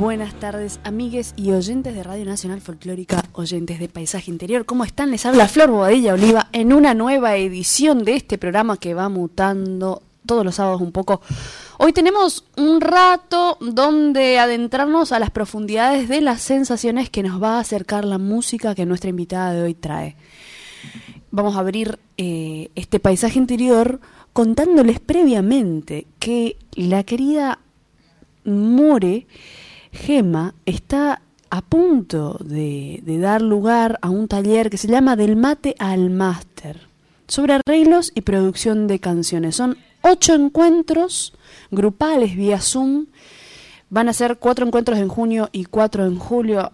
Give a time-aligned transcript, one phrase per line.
[0.00, 4.64] Buenas tardes, amigues y oyentes de Radio Nacional Folclórica, oyentes de Paisaje Interior.
[4.64, 5.10] ¿Cómo están?
[5.10, 10.00] Les habla Flor Bobadilla Oliva en una nueva edición de este programa que va mutando
[10.24, 11.20] todos los sábados un poco.
[11.76, 17.58] Hoy tenemos un rato donde adentrarnos a las profundidades de las sensaciones que nos va
[17.58, 20.16] a acercar la música que nuestra invitada de hoy trae.
[21.30, 24.00] Vamos a abrir eh, este paisaje interior
[24.32, 27.58] contándoles previamente que la querida
[28.46, 29.26] More
[29.92, 35.74] Gema está a punto de, dar lugar a un taller que se llama Del mate
[35.78, 36.88] al máster
[37.26, 39.56] sobre arreglos y producción de canciones.
[39.56, 41.32] Son ocho encuentros
[41.70, 43.06] grupales vía Zoom.
[43.88, 46.72] Van a ser cuatro encuentros en junio y cuatro en julio.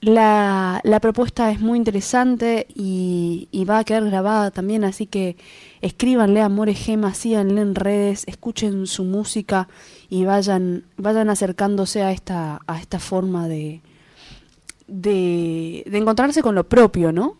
[0.00, 5.36] La, la propuesta es muy interesante y, va a quedar grabada también, así que
[5.80, 9.68] escríbanle a More Gema, síganle en redes, escuchen su música
[10.12, 13.80] y vayan, vayan acercándose a esta, a esta forma de,
[14.86, 17.38] de, de encontrarse con lo propio, ¿no?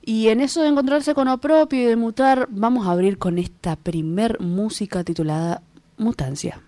[0.00, 3.36] Y en eso de encontrarse con lo propio y de mutar, vamos a abrir con
[3.36, 5.60] esta primer música titulada
[5.98, 6.62] Mutancia.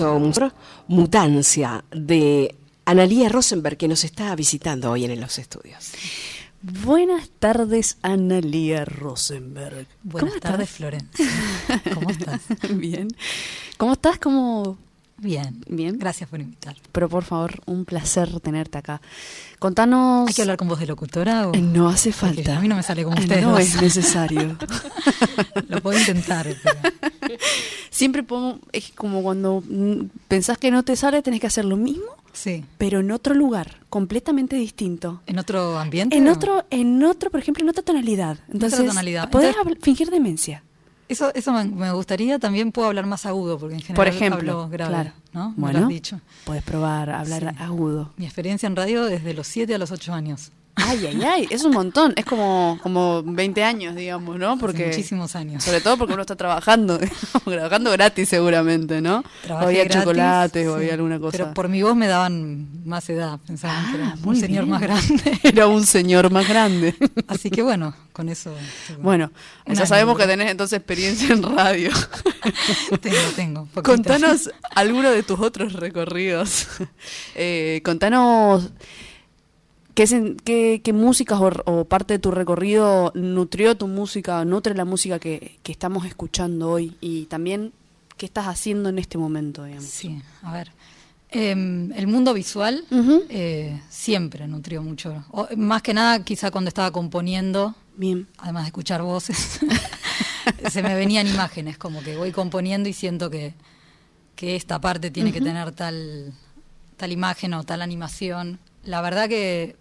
[0.00, 0.52] Comienzo
[0.88, 2.54] Mutancia de
[2.84, 5.92] Analía Rosenberg que nos está visitando hoy en los estudios.
[6.62, 9.86] Buenas tardes, Analía Rosenberg.
[10.02, 11.26] Buenas tardes, Florencia.
[11.94, 12.40] ¿Cómo estás?
[12.74, 13.08] Bien.
[13.76, 14.18] ¿Cómo estás?
[14.18, 14.78] ¿Cómo
[15.22, 15.64] Bien.
[15.68, 15.98] Bien.
[15.98, 16.74] Gracias por invitar.
[16.90, 19.00] Pero por favor, un placer tenerte acá.
[19.60, 20.28] Contanos.
[20.28, 21.48] ¿Hay que hablar con voz de locutora?
[21.48, 21.52] O...
[21.52, 22.56] No hace falta.
[22.56, 23.40] a mí no me sale como usted.
[23.40, 24.58] No es necesario.
[25.68, 26.48] Lo puedo intentar.
[27.90, 29.62] Siempre pongo, es como cuando
[30.26, 32.04] pensás que no te sale, tenés que hacer lo mismo.
[32.32, 32.64] Sí.
[32.78, 35.22] Pero en otro lugar, completamente distinto.
[35.26, 36.16] ¿En otro ambiente?
[36.16, 38.38] En otro, en otro, por ejemplo, en otra tonalidad.
[38.52, 39.30] Entonces, otra tonalidad.
[39.30, 40.64] podés fingir demencia.
[41.12, 44.68] Eso, eso me, gustaría, también puedo hablar más agudo, porque en general Por ejemplo, hablo
[44.70, 45.12] grave, claro.
[45.34, 45.52] ¿no?
[45.58, 46.20] Bueno, lo has dicho.
[46.44, 48.14] puedes probar hablar agudo.
[48.16, 50.52] Mi experiencia en radio desde los 7 a los 8 años.
[50.74, 54.56] Ay, ay, ay, es un montón, es como, como 20 años, digamos, ¿no?
[54.56, 55.62] Porque, muchísimos años.
[55.62, 56.98] Sobre todo porque uno está trabajando,
[57.44, 59.22] trabajando gratis seguramente, ¿no?
[59.42, 61.36] Trabajé o había chocolates o había alguna cosa.
[61.36, 64.80] Pero por mi voz me daban más edad, pensaban que era ah, un señor más
[64.80, 65.38] grande.
[65.42, 66.94] Era un señor más grande.
[67.28, 68.54] Así que bueno, con eso.
[68.98, 69.30] Bueno,
[69.66, 71.90] ya sabemos que tenés entonces experiencia en radio.
[73.00, 73.68] tengo, tengo.
[73.82, 76.66] Contanos alguno de tus otros recorridos.
[77.34, 78.70] Eh, contanos
[79.94, 85.58] ¿Qué, qué, músicas o, parte de tu recorrido nutrió tu música, nutre la música que,
[85.64, 86.96] estamos escuchando hoy?
[87.00, 87.72] Y también,
[88.16, 89.64] ¿qué estás haciendo en este momento?
[89.64, 89.84] Digamos?
[89.84, 90.72] Sí, a ver.
[91.30, 92.84] Em, el mundo visual
[93.28, 95.24] eh, siempre nutrió mucho.
[95.56, 98.26] más que nada, quizá cuando estaba componiendo, Bien.
[98.38, 99.60] además de escuchar voces,
[100.70, 103.54] se me venían imágenes, como que voy componiendo y siento que,
[104.36, 106.32] que esta parte tiene que tener tal,
[106.96, 108.58] tal imagen o tal animación.
[108.84, 109.76] La verdad que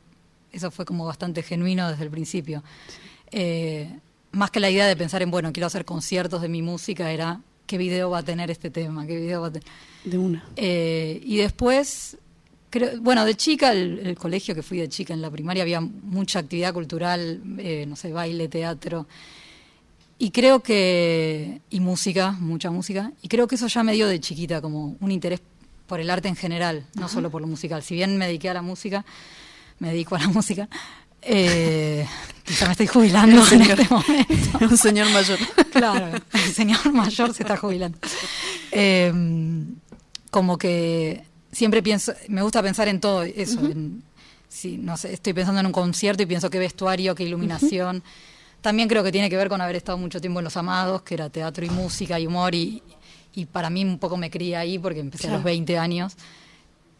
[0.52, 2.64] eso fue como bastante genuino desde el principio.
[3.32, 3.90] Eh,
[4.32, 7.42] más que la idea de pensar en, bueno, quiero hacer conciertos de mi música, era
[7.68, 9.68] qué video va a tener este tema, qué video va a tener.
[10.04, 10.44] De una.
[10.56, 12.18] Eh, y después,
[12.70, 16.40] creo, bueno, de chica, el, colegio que fui de chica en la primaria, había mucha
[16.40, 19.08] actividad cultural, eh, no sé, baile, teatro.
[20.18, 24.20] Y creo que, y música, mucha música, y creo que eso ya me dio de
[24.20, 25.42] chiquita como un interés
[25.88, 27.84] por el arte en general, no solo por lo musical.
[27.84, 29.04] Si bien me dediqué a la música,
[29.82, 30.70] me dedico a la música.
[31.24, 32.06] Eh,
[32.46, 34.60] quizá me estoy jubilando en este momento.
[34.62, 35.40] Un señor mayor.
[35.72, 37.98] Claro, el señor mayor se está jubilando.
[38.72, 39.12] Eh,
[40.30, 43.60] como que siempre pienso, me gusta pensar en todo eso.
[44.48, 48.04] si, no sé, estoy pensando en un concierto y pienso qué vestuario, qué iluminación.
[48.62, 51.16] También creo que tiene que ver con haber estado mucho tiempo en Los Amados, que
[51.16, 52.84] era teatro y música y humor, y,
[53.34, 56.14] y para mí un poco me crié ahí porque empecé a los 20 años.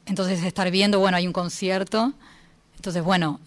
[0.08, 2.14] Entonces estar viendo, bueno, hay un concierto
[2.82, 3.40] entonces, bueno,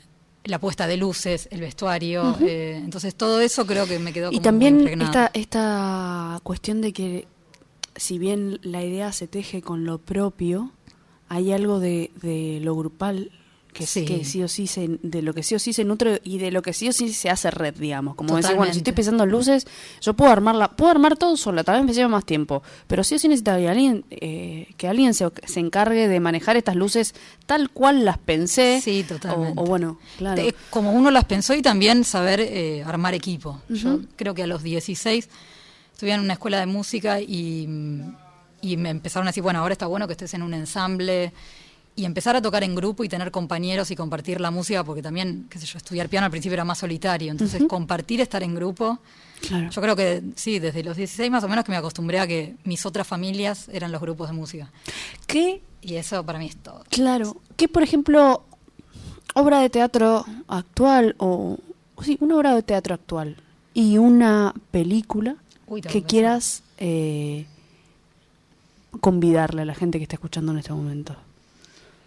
[0.45, 4.39] la puesta de luces, el vestuario, eh, entonces todo eso creo que me quedó como
[4.39, 7.27] Y también esta, esta cuestión de que
[7.97, 10.71] si bien la idea se teje con lo propio,
[11.29, 13.33] hay algo de, de lo grupal
[13.75, 14.05] que sí.
[14.07, 16.51] que sí o sí se, de lo que sí o sí se nutre y de
[16.51, 18.15] lo que sí o sí se hace red, digamos.
[18.15, 19.67] Como decir, bueno, si estoy pensando en luces,
[20.01, 23.17] yo puedo armarla, puedo armar todo sola, tal vez me lleve más tiempo, pero sí
[23.17, 27.15] o sí necesitaría alguien, eh, que alguien se, se, encargue de manejar estas luces
[27.47, 28.81] tal cual las pensé.
[28.81, 29.61] Sí, totalmente.
[29.61, 30.43] O, bueno, claro.
[30.71, 33.61] como uno las pensó y también saber eh, armar equipo.
[33.69, 35.29] Yo creo que a los 16
[35.93, 37.69] estuve en una escuela de música y,
[38.63, 41.33] y me empezaron a decir, bueno, ahora está bueno que estés en un ensamble
[41.97, 45.47] y empezar a tocar en grupo y tener compañeros y compartir la música, porque también,
[45.49, 48.99] qué sé yo, estudiar piano al principio era más solitario, entonces compartir, estar en grupo,
[49.71, 52.57] yo creo que sí, desde los 16 más o menos que me acostumbré a que
[52.65, 54.71] mis otras familias eran los grupos de música.
[55.27, 55.63] ¿Qué?
[55.83, 56.83] Y eso para mí es todo.
[56.89, 58.43] Claro, ¿qué por ejemplo,
[59.35, 61.59] obra de teatro actual o,
[62.03, 63.37] sí, una obra de teatro actual
[63.75, 65.37] y una película
[65.89, 67.47] que quieras eh,
[69.01, 71.17] convidarle a la gente que está escuchando en este momento?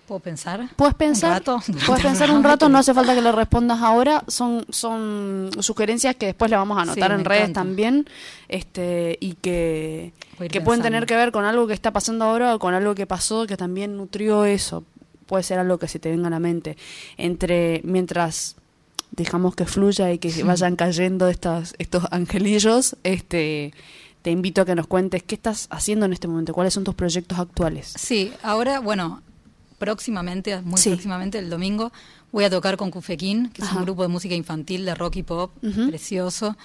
[0.07, 0.69] ¿Puedo pensar?
[0.77, 1.43] Puedes pensar.
[1.43, 4.23] Puedes pensar un rato, no hace falta que lo respondas ahora.
[4.27, 8.07] Son, son sugerencias que después le vamos a anotar en redes también.
[8.47, 10.13] Este, y que,
[10.49, 13.05] que pueden tener que ver con algo que está pasando ahora o con algo que
[13.05, 14.85] pasó que también nutrió eso.
[15.25, 16.77] Puede ser algo que se te venga a la mente.
[17.17, 18.55] Entre, mientras
[19.11, 23.73] dejamos que fluya y que vayan cayendo estos, estos angelillos, este
[24.21, 26.95] te invito a que nos cuentes qué estás haciendo en este momento, cuáles son tus
[26.95, 27.93] proyectos actuales.
[27.97, 29.21] Sí, ahora, bueno,
[29.77, 31.91] próximamente, muy próximamente, el domingo,
[32.31, 35.23] voy a tocar con Cufequín, que es un grupo de música infantil de rock y
[35.23, 35.51] pop,
[35.87, 36.57] precioso.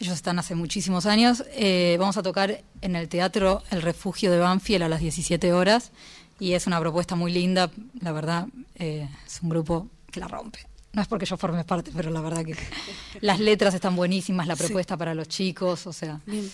[0.00, 1.42] Ellos están hace muchísimos años.
[1.52, 5.90] Eh, vamos a tocar en el Teatro El Refugio de Banfield a las 17 horas
[6.38, 8.46] y es una propuesta muy linda, la verdad,
[8.76, 10.60] eh, es un grupo que la rompe.
[10.92, 12.54] No es porque yo forme parte, pero la verdad que
[13.20, 16.20] las letras están buenísimas, la propuesta para los chicos, o sea...
[16.26, 16.48] Bien.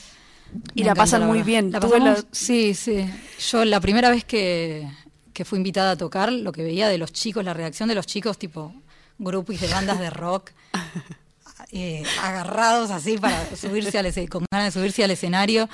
[0.74, 1.70] Y la encanta, pasan muy bien.
[1.72, 3.04] La pasamos- la- Sí, sí.
[3.50, 4.88] Yo la primera vez que,
[5.34, 8.06] que fui invitada a tocar, lo que veía de los chicos, la reacción de los
[8.06, 8.72] chicos, tipo
[9.18, 10.50] grupos de bandas de rock,
[11.72, 15.68] eh, agarrados así para subirse al con ganas de subirse al escenario.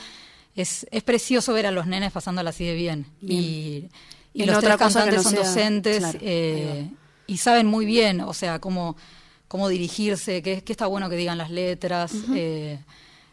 [0.57, 3.07] Es, es precioso ver a los nenes pasándola así de bien.
[3.21, 3.43] Bien.
[3.43, 3.88] Y,
[4.33, 6.90] y los tres cantantes no son sea- docentes claro, eh,
[7.26, 8.97] y saben muy bien, o sea, cómo,
[9.47, 12.12] cómo dirigirse, qué, qué está bueno que digan las letras.
[12.35, 12.81] eh,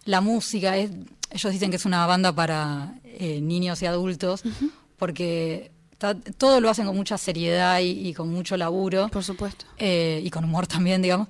[0.05, 0.91] la música, es,
[1.31, 2.93] ellos dicen que es una banda para
[3.41, 4.43] niños y adultos,
[4.97, 5.71] porque
[6.37, 9.65] todo lo hacen con mucha seriedad y, y con mucho laburo Por supuesto.
[9.77, 11.27] eh, y con humor también, digamos.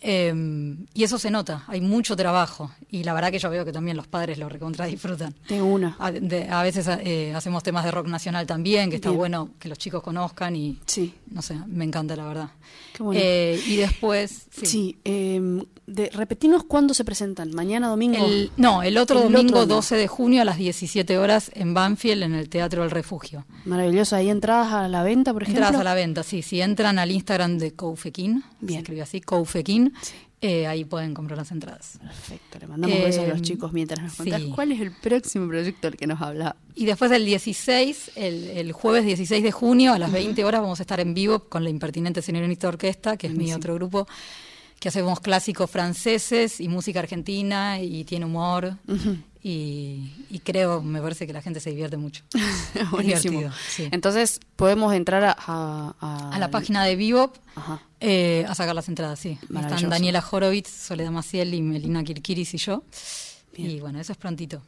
[0.00, 3.72] Eh, y eso se nota, hay mucho trabajo y la verdad que yo veo que
[3.72, 5.34] también los padres lo recontra disfrutan.
[5.46, 5.96] Tengo una.
[5.98, 9.18] A, de- a veces eh, hacemos temas de rock nacional también, que está Bien.
[9.18, 11.14] bueno que los chicos conozcan y Sí.
[11.30, 12.50] no sé, me encanta la verdad.
[12.94, 13.20] Qué bueno.
[13.22, 14.66] Eh, y después, sí.
[14.66, 14.98] Sí.
[15.04, 17.50] eh, de, repetinos cuándo se presentan.
[17.54, 18.24] Mañana, domingo.
[18.24, 19.74] El- no, el otro El domingo otro no.
[19.76, 23.46] 12 de junio a las 17 horas en Banfield, en el Teatro del Refugio.
[23.64, 24.14] Maravilloso.
[24.16, 25.62] Ahí entradas a la venta, por ejemplo.
[25.64, 26.42] Entradas a la venta, sí.
[26.42, 30.14] Si entran al Instagram de Koufekin, se escribe así, Koufekin, Sí.
[30.40, 31.98] eh, ahí pueden comprar las entradas.
[32.00, 32.58] Perfecto.
[32.60, 34.52] Le mandamos Eh, besos a los chicos mientras nos contás sí.
[34.54, 36.54] cuál es el próximo proyecto del que nos habla.
[36.74, 40.78] Y después del 16, el, el jueves 16 de junio a las 20 horas vamos
[40.80, 43.56] a estar en vivo con la Impertinente Señorita Orquesta, que es mi Buenísimo.
[43.58, 44.06] otro grupo,
[44.78, 48.76] que hacemos clásicos franceses y música argentina y tiene humor.
[49.42, 52.22] y, y creo, me parece que la gente se divierte mucho.
[52.90, 53.38] Buenísimo.
[53.40, 53.88] divertido, sí.
[53.90, 57.82] Entonces, podemos entrar a, a, a- A la página de Vivo Ajá.
[58.00, 59.38] Eh, a sacar las entradas, sí.
[59.42, 62.82] Están Daniela Horowitz, Soledad Maciel y Melina Kirkiris y yo.
[63.56, 63.70] Bien.
[63.70, 64.62] Y bueno, eso es prontito.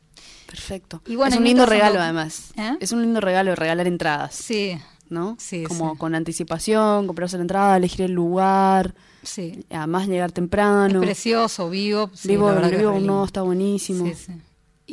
[0.47, 1.01] Perfecto.
[1.07, 2.53] Y bueno, es un lindo regalo, además.
[2.57, 2.77] ¿Eh?
[2.81, 4.35] Es un lindo regalo regalar entradas.
[4.35, 4.77] Sí,
[5.09, 5.37] ¿No?
[5.41, 5.99] Sí, Como sí.
[5.99, 8.95] con anticipación, comprarse la entrada, elegir el lugar.
[9.23, 9.65] sí.
[9.71, 11.01] Además, llegar temprano.
[11.01, 12.11] Es precioso, vivo.
[12.15, 14.07] sí, vivo es vivo no, está buenísimo.
[14.07, 14.33] Sí, sí.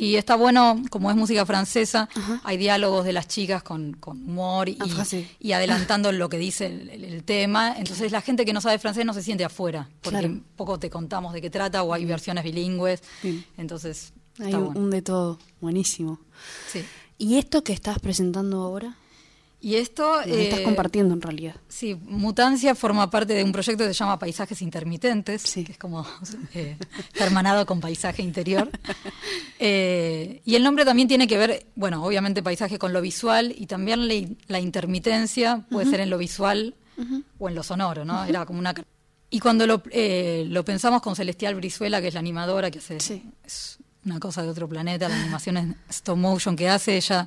[0.00, 2.08] Y está bueno, como es música francesa,
[2.44, 5.04] hay diálogos de las chicas con, con humor y, Ah,
[5.40, 7.74] y adelantando lo que dice el, el- el tema.
[7.76, 10.40] Entonces la gente que no sabe francés no se siente afuera, porque Claro.
[10.56, 13.02] poco te contamos de qué trata o hay versiones bilingües.
[13.56, 14.80] Entonces, Hay está un, bueno.
[14.80, 15.38] un de todo.
[15.60, 16.20] Buenísimo.
[16.72, 16.84] Sí.
[17.18, 18.96] ¿Y esto que estás presentando ahora?
[19.60, 20.18] Y esto...
[20.24, 21.56] Lo estás eh, compartiendo en realidad.
[21.68, 25.64] Sí, Mutancia forma parte de un proyecto que se llama Paisajes Intermitentes, Sí.
[25.64, 26.06] que es como
[26.54, 26.76] eh,
[27.14, 28.70] hermanado con paisaje interior.
[29.60, 33.66] Eh, y el nombre también tiene que ver, bueno, obviamente paisaje con lo visual y
[33.66, 34.14] también la,
[34.46, 36.76] la intermitencia puede ser en lo visual
[37.38, 38.24] o en lo sonoro, ¿no?
[38.24, 38.72] Era como una...
[39.30, 43.00] Y cuando lo, eh, lo pensamos con Celestial Brizuela, que es la animadora, que hace
[43.00, 43.22] Sí.
[43.44, 47.26] es una cosa de otro planeta, la animación en stop motion que hace, ella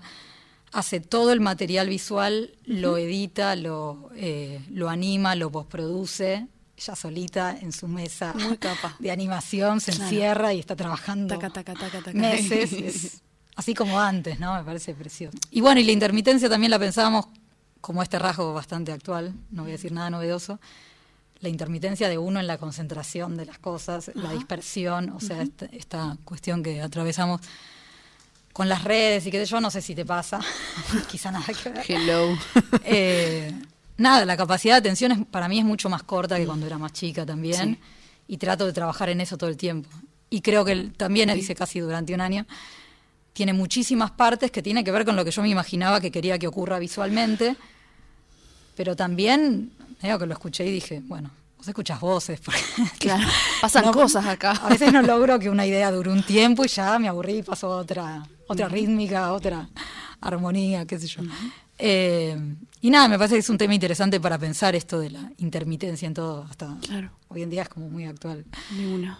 [0.71, 6.47] hace todo el material visual, lo edita, lo, eh, lo anima, lo postproduce,
[6.77, 8.95] ella solita en su mesa Muy capa.
[8.99, 10.03] de animación, se Claro.
[10.05, 12.17] encierra y está trabajando Taca, taca, taca, taca.
[12.17, 13.21] meses, es
[13.55, 14.55] así como antes, ¿no?
[14.55, 15.37] Me parece precioso.
[15.51, 17.25] Y bueno, y la intermitencia también la pensábamos
[17.81, 20.59] como este rasgo bastante actual, no voy a decir nada novedoso,
[21.41, 25.65] la intermitencia de uno en la concentración de las cosas, la dispersión, o sea, esta,
[25.65, 27.41] esta cuestión que atravesamos
[28.53, 30.39] con las redes y qué sé yo, no sé si te pasa,
[31.09, 31.85] quizá nada que ver.
[31.87, 32.37] Hello.
[32.83, 33.51] Eh,
[33.97, 36.77] nada, la capacidad de atención es- para mí es mucho más corta que cuando era
[36.77, 37.75] más chica también.
[37.75, 37.79] Sí.
[38.27, 39.89] Y trato de trabajar en eso todo el tiempo.
[40.29, 42.45] Y creo que el- también, hice casi durante un año,
[43.33, 46.37] tiene muchísimas partes que tiene que ver con lo que yo me imaginaba que quería
[46.39, 47.55] que ocurra visualmente.
[48.75, 52.39] Pero también, creo que lo escuché y dije, bueno, vos escuchas voces.
[52.45, 52.61] porque-
[52.99, 53.27] Claro,
[53.61, 54.51] pasan No, cosas acá.
[54.51, 57.43] A veces no logro que una idea dure un tiempo y ya me aburrí y
[57.43, 59.69] pasó otra, otra rítmica, otra
[60.19, 61.21] armonía, qué sé yo.
[61.77, 62.37] Eh,
[62.81, 66.05] y nada, me parece que es un tema interesante para pensar esto de la intermitencia
[66.07, 67.09] en todo, hasta Claro.
[67.29, 68.45] hoy en día es como muy actual.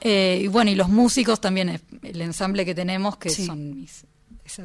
[0.01, 3.45] Eh, y bueno, y los músicos también, eh, el ensamble que tenemos, que Sí.
[3.45, 4.05] son mis,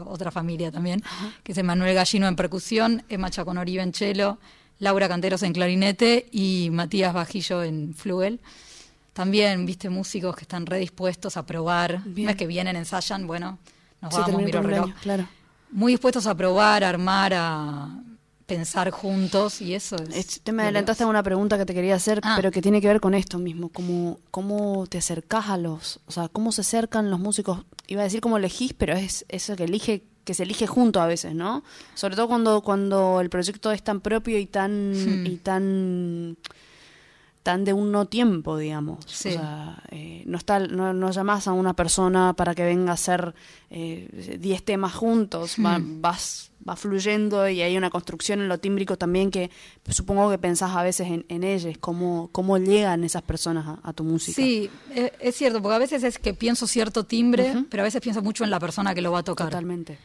[0.04, 1.02] otra familia también,
[1.42, 4.38] que es Manuel Gallino en percusión, Emma Chaconoribe en cello,
[4.78, 8.40] Laura Canteros en clarinete y Matías Bajillo en flugel.
[9.14, 12.02] También, viste, músicos que están redispuestos a probar.
[12.04, 12.26] Bien.
[12.26, 13.58] No es que vienen, ensayan, bueno,
[14.06, 14.84] nos Se vamos, termina miro reloj.
[14.86, 15.28] año, claro.
[15.70, 17.88] Muy dispuestos a probar, a armar, a
[18.46, 20.16] pensar juntos y eso es...
[20.16, 22.34] Es- te me adelantaste a una pregunta que te quería hacer, Ah.
[22.36, 23.68] pero que tiene que ver con esto mismo.
[23.70, 25.98] ¿Cómo, ¿Cómo te acercás a los.
[26.06, 27.64] O sea, cómo se acercan los músicos?
[27.88, 31.06] Iba a decir cómo elegís, pero es eso que elige que se elige junto a
[31.06, 31.62] veces, ¿no?
[31.94, 34.90] Sobre todo cuando, cuando el proyecto es tan propio y tan.
[34.92, 35.26] Hmm.
[35.26, 36.36] y tan
[37.46, 39.04] están de un no tiempo, digamos.
[39.06, 39.28] Sí.
[39.28, 42.94] O sea, eh, no, está, no, no llamás a una persona para que venga a
[42.94, 43.34] hacer
[43.70, 46.00] 10 temas juntos, va, Mm.
[46.00, 49.50] vas, va fluyendo y hay una construcción en lo tímbrico también que
[49.88, 53.92] supongo que pensás a veces en, en ellos, cómo, cómo llegan esas personas a, a
[53.92, 54.34] tu música.
[54.34, 58.00] Sí, e- es cierto, porque a veces es que pienso cierto timbre, pero a veces
[58.00, 59.48] pienso mucho en la persona que lo va a tocar.
[59.50, 59.98] Totalmente.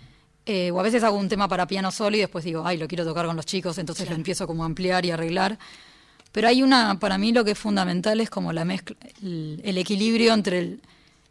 [0.46, 2.88] Eh, o a veces hago un tema para piano solo y después digo, ay, lo
[2.88, 5.58] quiero tocar con los chicos, entonces lo empiezo como a ampliar y arreglar.
[6.32, 9.78] Pero hay una, para mí lo que es fundamental es como la mezcla, el, el
[9.78, 10.82] equilibrio entre el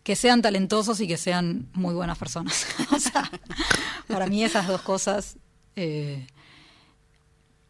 [0.03, 2.67] que sean talentosos y que sean muy buenas personas.
[2.93, 3.31] o sea,
[4.09, 5.37] para mí esas dos cosas
[5.77, 6.27] eh,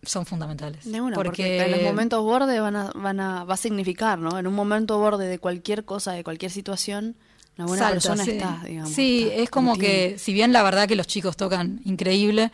[0.02, 0.90] son fundamentales.
[0.90, 4.38] De una, porque, en los momentos borde van a, van a, va a significar, ¿no?
[4.38, 7.16] En un momento borde de cualquier cosa, de cualquier situación,
[7.58, 8.30] una buena Salta, persona sí.
[8.30, 8.92] está, digamos.
[8.92, 10.12] Sí, está, es como contiene.
[10.12, 12.52] que, si bien la verdad que los chicos tocan increíble,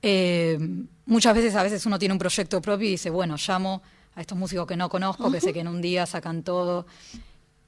[0.00, 0.58] eh,
[1.06, 3.82] muchas veces a veces uno tiene un proyecto propio y dice, bueno, llamo
[4.14, 6.86] a estos músicos que no conozco, que sé que en un día sacan todo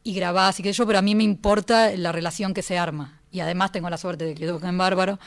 [0.02, 3.20] y grabás y que yo, pero a mí me importa la relación que se arma.
[3.30, 5.18] Y además tengo la suerte de que tocan bárbaro.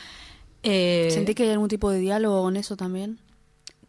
[0.64, 3.20] Eh, ¿Sentí que hay algún tipo de diálogo con eso también?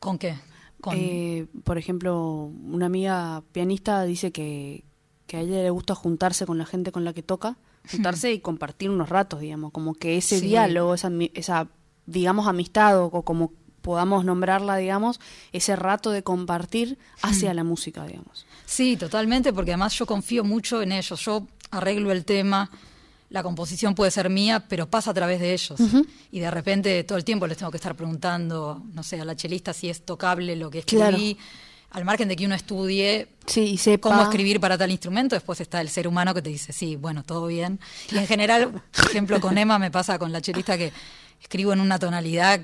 [0.01, 0.37] ¿Con qué?
[0.81, 4.85] Con, Eh, por ejemplo, una amiga pianista dice que,
[5.27, 7.59] que a ella le gusta juntarse con la gente con la que toca,
[7.91, 10.47] juntarse y compartir unos ratos, digamos, como que ese Sí.
[10.47, 11.69] diálogo, esa, esa,
[12.07, 15.21] digamos, amistad o, o como podamos nombrarla, digamos,
[15.53, 18.47] ese rato de compartir hacia la música, digamos.
[18.67, 21.25] Sí, totalmente, porque además yo confío mucho en ellos.
[21.25, 22.71] Yo arreglo el tema,
[23.31, 25.81] la composición puede ser mía, pero pasa a través de ellos.
[26.31, 29.37] Y de repente todo el tiempo les tengo que estar preguntando, no sé, a la
[29.37, 31.37] chelista si es tocable lo que escribí.
[31.91, 34.11] Al margen de que uno estudie Sí, y sepa...
[34.11, 37.23] cómo escribir para tal instrumento, después está el ser humano que te dice, sí, bueno,
[37.23, 37.81] todo bien.
[38.13, 40.93] Y en general, por ejemplo, con Emma me pasa con la chelista que
[41.41, 42.61] escribo en una tonalidad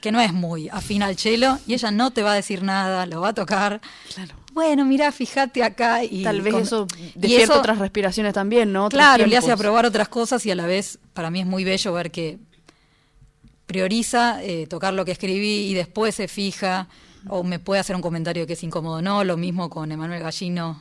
[0.00, 3.06] que no es muy afín al chelo y ella no te va a decir nada,
[3.06, 3.80] lo va a tocar.
[4.14, 4.34] Claro.
[4.52, 8.86] Bueno, mira, fíjate acá y Tal vez con- eso despierta eso, otras respiraciones también, ¿no?
[8.86, 11.62] Otros Claro, le hace aprobar otras cosas y a la vez para mí es muy
[11.64, 12.38] bello ver que
[13.66, 16.88] prioriza eh, tocar lo que escribí y después se fija
[17.28, 19.02] o me puede hacer un comentario que es incómodo.
[19.02, 20.80] No, lo mismo con Emanuel Gallino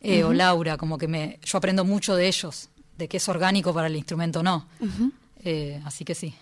[0.00, 3.74] eh, o Laura, como que me yo aprendo mucho de ellos, de que es orgánico
[3.74, 4.66] para el instrumento o no.
[5.44, 6.34] Eh, así que sí.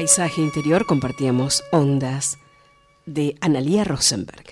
[0.00, 2.36] Paisaje Interior compartíamos Ondas
[3.06, 4.44] de Analia Rosenberg.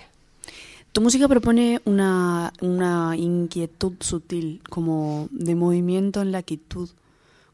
[0.91, 6.89] Tu música propone una, una inquietud sutil, como de movimiento en la quietud,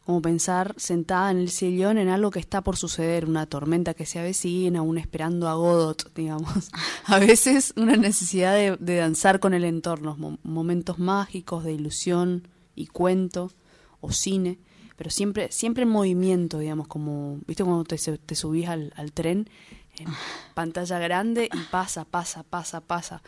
[0.06, 4.06] como pensar sentada en el sillón en algo que está por suceder, una tormenta que
[4.06, 6.71] se avecina, aún esperando a Godot, digamos.
[7.08, 12.47] A veces una necesidad de, de danzar con el entorno, mo- momentos mágicos de ilusión
[12.73, 13.51] y cuento
[13.99, 14.60] o cine,
[15.02, 17.98] pero siempre siempre en movimiento, digamos, como, ¿viste cuando te,
[18.36, 19.50] subís al, al tren?
[19.98, 20.06] En
[20.54, 23.24] pantalla grande y pasa, pasa, pasa, pasa.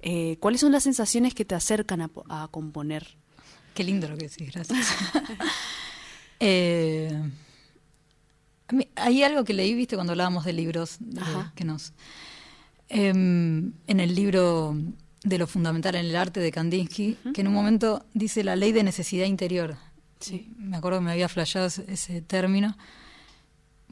[0.00, 3.18] Eh, ¿Cuáles son las sensaciones que te acercan a, po- a componer?
[3.74, 4.86] Qué lindo lo que decís, gracias.
[6.40, 7.12] Eh,
[8.96, 11.20] hay algo que leí, viste, cuando hablábamos de libros, de-
[11.54, 11.92] que nos...
[12.88, 14.74] em, en el libro
[15.24, 18.72] de lo fundamental en el arte de Kandinsky, que en un momento dice la ley
[18.72, 19.76] de necesidad interior.
[20.20, 20.52] Sí.
[20.58, 22.76] Me acuerdo que me había flasheado ese, término,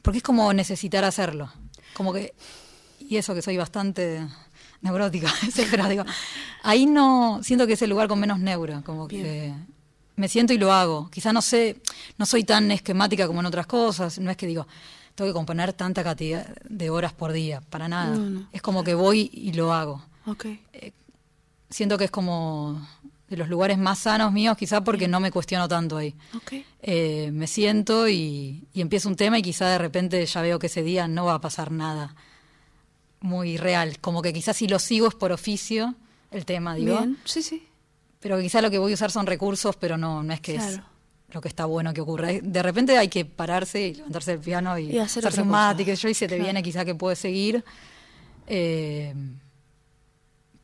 [0.01, 1.51] porque es como necesitar hacerlo.
[1.93, 2.33] Como que,
[2.99, 4.27] y eso que soy bastante
[4.81, 5.33] neurótica,
[5.71, 6.03] pero digo,
[6.63, 9.53] ahí no, siento que es el lugar con menos neuro, como que
[10.15, 11.09] me siento y lo hago.
[11.09, 11.81] Quizá no sé,
[12.17, 14.67] no soy tan esquemática como en otras cosas, no es que digo,
[15.15, 18.15] tengo que componer tanta cantidad de horas por día, para nada.
[18.15, 18.47] No, no.
[18.51, 20.45] Es como que voy y lo hago Ok.
[21.69, 22.87] siento que es como
[23.29, 26.15] de los lugares más sanos míos, quizá porque no me cuestiono tanto ahí.
[26.81, 30.67] Eh, me siento y, y empiezo un tema y quizá de repente ya veo que
[30.67, 32.15] ese día no va a pasar nada
[33.19, 33.99] muy real.
[33.99, 35.95] Como que quizás si lo sigo es por oficio
[36.31, 36.97] el tema, digo.
[36.97, 37.17] Bien.
[37.25, 37.67] Sí, sí.
[38.19, 40.79] Pero quizá lo que voy a usar son recursos, pero no, no es que es
[41.31, 42.29] lo que está bueno que ocurra.
[42.41, 45.83] De repente hay que pararse y levantarse del piano y, Y hacer hacerse un mate,
[45.83, 46.43] que yo y se te Claro.
[46.45, 47.63] viene quizá que puedes seguir.
[48.47, 49.13] Eh,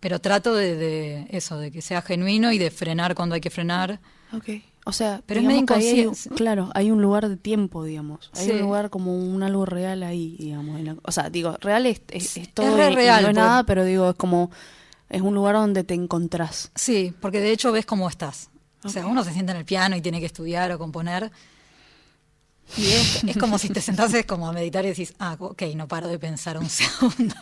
[0.04, 3.50] pero trato de, de eso, de que sea genuino y de frenar cuando hay que
[3.50, 4.02] frenar.
[4.34, 4.50] Ok.
[4.86, 6.36] O sea, Pero es medio ahí hay inconsciente.
[6.36, 8.30] claro, hay un lugar de tiempo, digamos.
[8.36, 8.52] Hay Sí.
[8.52, 10.78] un lugar como un algo real ahí, digamos.
[10.78, 13.34] en la- o sea, digo, real es, es, es todo y- y real, no es
[13.34, 14.52] pero- nada, pero digo, es como,
[15.10, 16.70] es un lugar donde te encontrás.
[16.76, 18.50] Sí, porque de hecho ves cómo estás.
[18.84, 21.32] O sea, uno se sienta en el piano y tiene que estudiar o componer.
[22.78, 25.88] Y es, es como si te sentases como a meditar y decís, ah, ok, no
[25.88, 27.36] paro de pensar un segundo.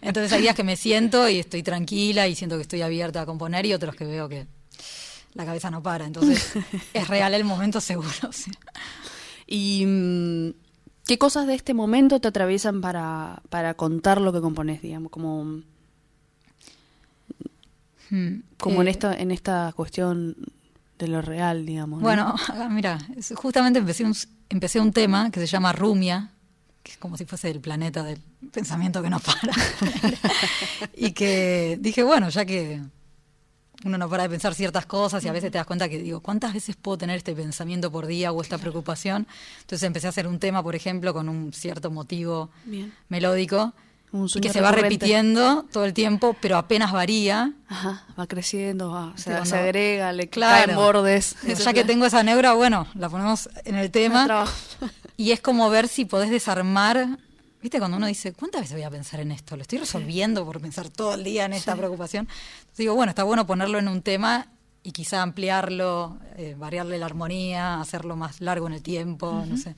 [0.00, 3.26] Entonces hay días que me siento y estoy tranquila y siento que estoy abierta a
[3.26, 4.46] componer y otros que veo que
[5.34, 6.04] la cabeza no para.
[6.06, 6.52] Entonces
[6.94, 8.32] es real el momento seguro.
[8.32, 8.50] sí.
[9.46, 10.50] ¿Y mm,
[11.06, 15.10] qué cosas de este momento te atraviesan para, para contar lo que compones, digamos?
[15.10, 15.62] Como,
[18.12, 20.36] Mm, como en, eh, esta, en esta cuestión
[20.98, 22.00] de lo real, digamos.
[22.00, 22.04] ¿no?
[22.04, 22.34] Bueno,
[22.68, 22.98] mira,
[23.34, 24.14] justamente empecé un,
[24.52, 26.30] empecé un tema que se llama Rumia,
[26.82, 28.20] que es como si fuese el planeta del
[28.52, 29.52] pensamiento que no para.
[30.94, 32.82] y que dije, bueno, ya que
[33.84, 36.20] uno no para de pensar ciertas cosas y a veces te das cuenta que digo,
[36.20, 39.26] ¿cuántas veces puedo tener este pensamiento por día o esta preocupación?
[39.62, 42.92] Entonces empecé a hacer un tema, por ejemplo, con un cierto motivo Bien.
[43.08, 43.72] melódico
[44.12, 47.52] Un y sueño que se va repitiendo todo el tiempo, pero apenas varía.
[47.66, 50.66] Ajá, va creciendo, va, se, agrega, le Claro.
[50.66, 51.36] caen bordes.
[51.42, 54.46] Ya que tengo esa neura, bueno, la ponemos en el tema.
[55.16, 57.18] Y es como ver si podés desarmar.
[57.62, 57.78] ¿Viste?
[57.78, 59.56] Cuando uno dice, ¿cuántas veces voy a pensar en esto?
[59.56, 62.26] Lo estoy resolviendo por pensar todo el día en esta preocupación.
[62.28, 64.48] Entonces digo, bueno, está bueno ponerlo en un tema
[64.82, 69.76] y quizá ampliarlo, eh, variarle la armonía, hacerlo más largo en el tiempo, no sé.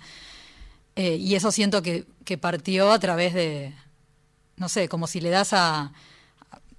[0.97, 3.75] Eh, y eso siento que, que partió a través de,
[4.57, 5.93] no sé, como si le das a,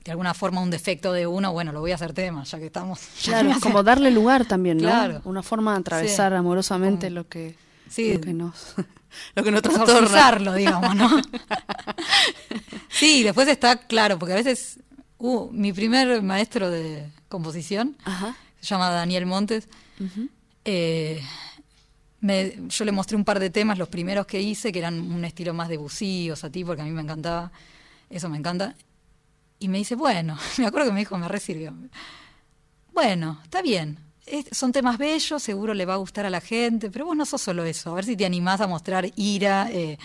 [0.04, 2.68] de alguna forma un defecto de uno, bueno, lo voy a hacer tema, ya que
[2.68, 3.00] estamos.
[3.24, 4.84] Claro, hace- como darle lugar también, ¿no?
[4.90, 5.22] Claro.
[5.26, 6.38] Una forma de atravesar Sí.
[6.38, 7.56] amorosamente Como- lo que,
[7.90, 8.14] Sí.
[8.14, 8.76] lo que nos,
[9.36, 9.62] lo que nos
[10.54, 11.10] digamos, ¿no?
[12.90, 14.80] sí, después está claro, porque a veces,
[15.18, 18.36] uh, mi primer maestro de composición, Ajá.
[18.62, 19.68] se llama Daniel Montes,
[20.66, 21.22] eh,
[22.26, 25.24] me- yo le mostré un par de temas, los primeros que hice, que eran un
[25.26, 27.52] estilo más de Bussy o Satie, porque a mí me encantaba,
[28.10, 28.76] eso me encanta,
[29.60, 31.74] y me dice, bueno, me acuerdo que me dijo, me resirvió,
[32.94, 33.98] bueno, está bien,
[34.52, 37.42] son temas bellos, seguro le va a gustar a la gente, pero vos no sos
[37.42, 39.98] solo eso, a ver si te animás a mostrar ira, eh,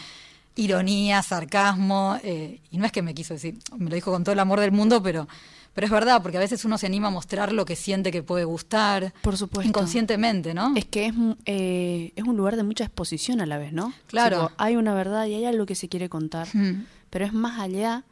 [0.57, 4.33] ironía, sarcasmo, eh, y no es que me quiso decir, me lo dijo con todo
[4.33, 5.27] el amor del mundo, pero,
[5.75, 8.23] pero es verdad, porque a veces uno se anima a mostrar lo que siente que
[8.23, 9.69] puede gustar, Por supuesto.
[9.69, 10.75] inconscientemente, ¿no?
[10.77, 13.93] Es que es, un- eh, es un lugar de mucha exposición a la vez, ¿no?
[14.07, 14.51] Claro.
[14.57, 16.85] Hay una verdad y hay algo que se quiere contar, Mm.
[17.11, 18.05] pero es más allá,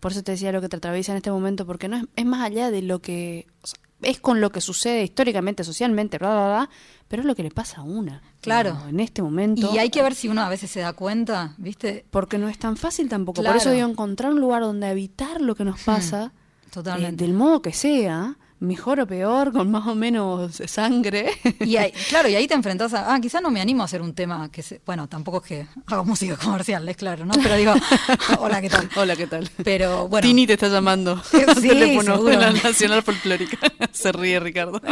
[0.00, 2.24] por eso te decía lo que te atraviesa en este momento, porque no es, es
[2.26, 3.46] más allá de lo que...
[3.62, 6.70] o sea, es con lo que sucede históricamente, socialmente, bla, bla, bla,
[7.08, 8.20] pero es lo que le pasa a una.
[8.42, 8.76] Claro.
[8.90, 9.72] En este momento.
[9.74, 12.04] Y hay que ver si uno a veces se da cuenta, ¿viste?
[12.10, 13.40] Porque no es tan fácil tampoco.
[13.40, 13.54] Claro.
[13.54, 16.32] Por eso digo, encontrar un lugar donde habitar lo que nos pasa,
[16.76, 17.24] Totalmente.
[17.24, 21.30] eh, del modo que sea, mejor o peor, con más o menos sangre.
[21.60, 24.02] Y ahí, claro, y ahí te enfrentás a, ah, quizás no me animo a hacer
[24.02, 27.32] un tema que, se, bueno, tampoco es que hago música comercial, es claro, ¿no?
[27.42, 27.72] Pero digo,
[28.40, 28.90] hola, ¿qué tal?
[28.96, 29.50] Hola, ¿qué tal?
[29.64, 30.26] Pero bueno.
[30.26, 31.22] Tini te está llamando.
[31.56, 32.50] Sí, teléfono de la.
[32.52, 33.56] Nacional Folclórica.
[33.90, 34.82] Se ríe Ricardo.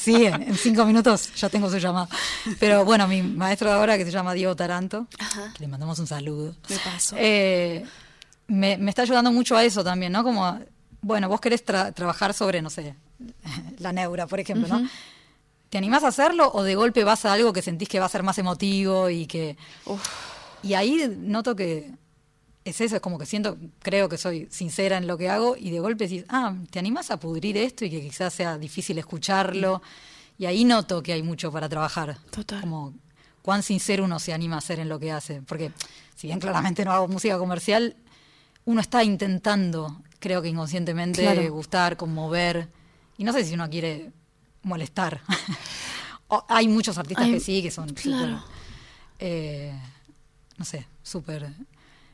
[0.00, 2.08] Sí, en, en cinco minutos ya tengo su llamada.
[2.58, 5.06] Pero bueno, mi maestro de ahora, que se llama Diego Taranto,
[5.54, 6.54] que le mandamos un saludo.
[6.66, 7.16] De paso.
[7.18, 7.84] Eh,
[8.46, 10.22] me, me está ayudando mucho a eso también, ¿no?
[10.22, 10.58] Como,
[11.04, 12.94] bueno, vos querés tra- trabajar sobre, no sé,
[13.78, 14.88] la neura, por ejemplo, ¿no?
[15.70, 18.08] ¿Te animás a hacerlo o de golpe vas a algo que sentís que va a
[18.08, 19.56] ser más emotivo y que...
[20.62, 21.90] Y ahí noto que
[22.64, 25.70] es eso, es como que siento, creo que soy sincera en lo que hago y
[25.70, 29.82] de golpe decís, ah, ¿te animás a pudrir esto y que quizás sea difícil escucharlo?
[30.38, 32.18] Y ahí noto que hay mucho para trabajar.
[32.30, 32.60] Total.
[32.62, 32.94] Como
[33.42, 35.42] cuán sincero uno se anima a hacer en lo que hace.
[35.42, 35.72] Porque
[36.14, 37.96] si bien claramente no hago música comercial,
[38.64, 41.52] uno está intentando, creo que inconscientemente, Claro.
[41.52, 42.68] gustar, conmover.
[43.18, 44.10] Y no sé si uno quiere
[44.62, 45.20] molestar.
[46.28, 48.38] O- hay muchos artistas que sí, que son claro.
[48.38, 48.38] súper,
[49.18, 49.78] eh,
[50.56, 51.52] no sé, súper...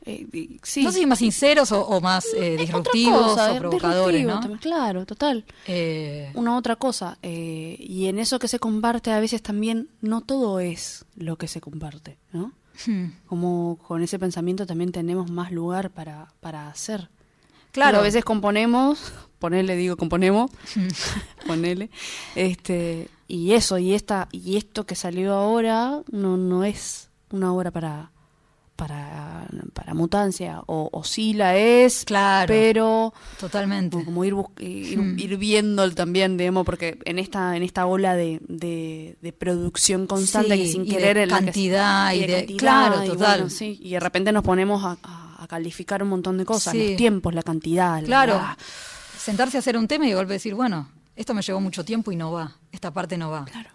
[0.05, 0.27] Eh,
[0.63, 0.83] sí.
[0.83, 4.39] No sé si más sinceros o, o más eh, disruptivos cosa, o provocadores, ¿no?
[4.41, 5.45] también, Claro, total.
[5.65, 10.59] Eh, Una otra cosa, y en eso que se comparte a veces también no todo
[10.59, 12.51] es lo que se comparte, ¿no?
[12.85, 17.09] hmm, Como con ese pensamiento también tenemos más lugar para, para hacer.
[17.71, 17.99] Claro.
[17.99, 20.51] A veces componemos, ponele, digo, componemos,
[21.47, 21.89] ponele,
[22.35, 27.71] este, y eso, y esta, y esto que salió ahora no, no es una obra
[27.71, 28.11] para,
[28.75, 32.47] para, para mutancia, o, o sí la es, Claro.
[32.47, 34.03] pero totalmente.
[34.03, 35.17] como ir, bus- ir, Hmm.
[35.19, 40.55] ir viendo también, digamos, porque en esta, en esta ola de, de, de producción constante
[40.55, 43.07] Sí, que sin y de querer en la que- cantidad, y de- cantidad, claro, y
[43.07, 43.37] total.
[43.39, 46.73] bueno, sí, y de repente nos ponemos a, a- a calificar un montón de cosas,
[46.73, 46.89] Sí.
[46.89, 48.33] los tiempos, la cantidad, la- Claro.
[48.35, 48.57] la-
[49.17, 52.11] Sentarse a hacer un tema y de golpe decir, bueno, esto me llevó mucho tiempo
[52.11, 52.55] y no va.
[52.71, 53.45] Esta parte no va.
[53.45, 53.69] Claro.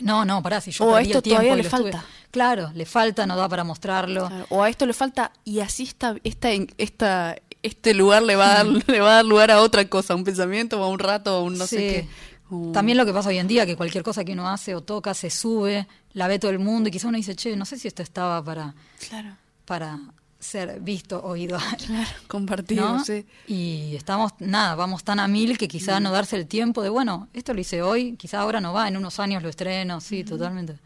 [0.00, 1.92] No, no, pará, si yo O a perdí esto el tiempo todavía y le estuve-
[1.92, 2.06] falta.
[2.30, 4.26] Claro, le falta, no da para mostrarlo.
[4.28, 8.52] Claro, O a esto le falta, y así está, esta, esta, este lugar le va,
[8.52, 10.88] a dar, le va a dar lugar a otra cosa, a un pensamiento, o a
[10.88, 12.08] un rato, o a un no sé qué.
[12.50, 14.80] O- También lo que pasa hoy en día, que cualquier cosa que uno hace o
[14.80, 17.78] toca se sube, la ve todo el mundo y quizá uno dice, che, no sé
[17.78, 18.74] si esto estaba para,
[19.08, 19.98] Claro, para
[20.38, 21.58] ser visto, oído.
[21.86, 23.04] claro, compartido, ¿no?
[23.04, 23.26] sí.
[23.46, 27.28] Y estamos, nada, vamos tan a mil que quizá no darse el tiempo de, bueno,
[27.32, 30.78] esto lo hice hoy, quizá ahora no va, en unos años lo estreno, sí, totalmente.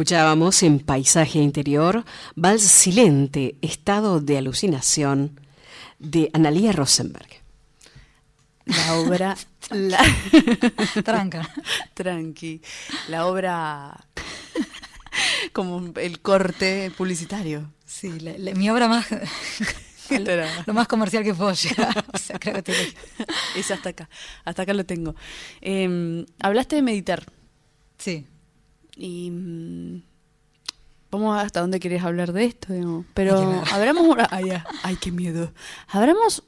[0.00, 5.38] Escuchábamos en Paisaje Interior, Vals Silente, Estado de Alucinación,
[5.98, 7.28] de Analía Rosenberg.
[8.64, 9.36] La obra...
[9.70, 10.02] la-
[11.04, 11.46] Tranca.
[11.92, 12.62] Tranqui.
[13.08, 14.06] La obra...
[15.52, 17.70] Como el corte publicitario.
[17.84, 19.06] Sí, la- la- mi obra más.
[20.66, 22.06] Lo más comercial que puedo llegar.
[22.14, 24.08] O sea, creo que te lo- Es hasta acá.
[24.46, 25.14] Hasta acá lo tengo.
[25.60, 27.26] Eh, hablaste de meditar.
[27.98, 28.26] Sí.
[29.00, 30.02] Y mm,
[31.10, 33.06] vamos a hasta dónde querés hablar de esto, digamos.
[33.14, 34.28] Pero abramos una.
[34.30, 34.66] Ay, ya.
[34.82, 35.52] Ay, qué miedo.
[35.88, 36.44] Abramos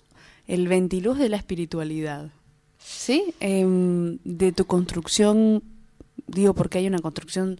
[0.47, 2.31] el ventiluz de la espiritualidad.
[2.79, 3.35] ¿Sí?
[3.41, 5.63] Em, de tu construcción,
[6.27, 7.59] digo, porque hay una construcción,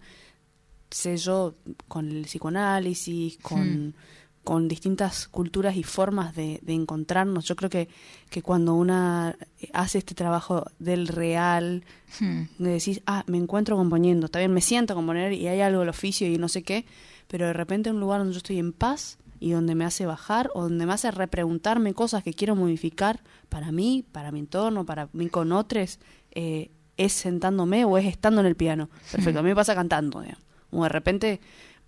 [0.91, 1.55] sé yo,
[1.87, 3.95] con el psicoanálisis, con,
[4.43, 7.45] con distintas culturas y formas de, de encontrarnos.
[7.45, 7.87] Yo creo que,
[8.29, 9.37] que cuando una
[9.71, 11.83] hace este trabajo del real,
[12.19, 12.43] Hmm.
[12.59, 15.79] de decir, ah, me encuentro componiendo, está bien, me siento a componer y hay algo
[15.79, 16.85] del oficio y no sé qué,
[17.27, 20.51] pero de repente un lugar donde yo estoy en paz y donde me hace bajar
[20.53, 25.09] o donde me hace repreguntarme cosas que quiero modificar para mí, para mi entorno, para
[25.13, 25.97] mí con otros,
[26.31, 28.89] eh, es sentándome o es estando en el piano.
[29.11, 30.43] Perfecto, a mí me pasa cantando, digamos.
[30.69, 31.41] O de repente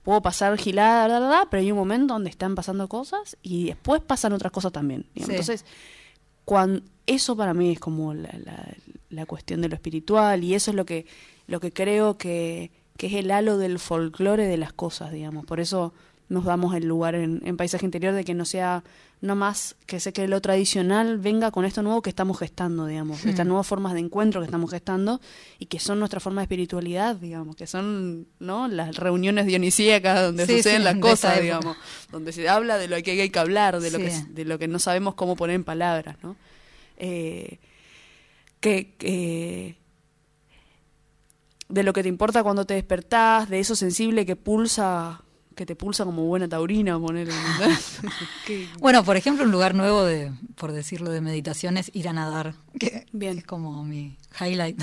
[0.06, 3.66] puedo pasar gilada, bla, bla, bla, pero hay un momento donde están pasando cosas y
[3.66, 5.06] después pasan otras cosas también.
[5.16, 5.24] Sí.
[5.28, 5.66] Entonces,
[6.46, 8.74] cuan- eso para mí es como la, la-
[9.10, 11.06] la cuestión de lo espiritual y eso es lo que,
[11.48, 15.46] lo que creo que, que es el halo del folclore de las cosas, digamos.
[15.46, 15.94] Por eso
[16.30, 18.84] nos damos el lugar en, en paisaje interior de que no sea
[19.22, 23.24] no más que sé que lo tradicional venga con esto nuevo que estamos gestando, digamos,
[23.24, 23.30] Hmm.
[23.30, 25.22] estas nuevas formas de encuentro que estamos gestando
[25.58, 30.46] y que son nuestra forma de espiritualidad, digamos, que son no las reuniones dionisíacas donde
[30.46, 31.78] Sí, suceden sí, las cosas, digamos,
[32.12, 34.68] donde se habla de lo que hay que hablar, de lo que de lo que
[34.68, 36.36] no sabemos cómo poner en palabras, ¿no?
[36.98, 37.60] Eh,
[38.60, 39.78] que, que-
[41.68, 45.22] de lo que te importa cuando te despertás, de eso sensible que pulsa,
[45.56, 47.30] que te pulsa como buena taurina, poner
[48.80, 52.56] Bueno, por ejemplo, un lugar nuevo de, por decirlo, de meditación es ir a nadar.
[52.80, 53.34] Que, Bien.
[53.34, 54.80] que es como mi highlight.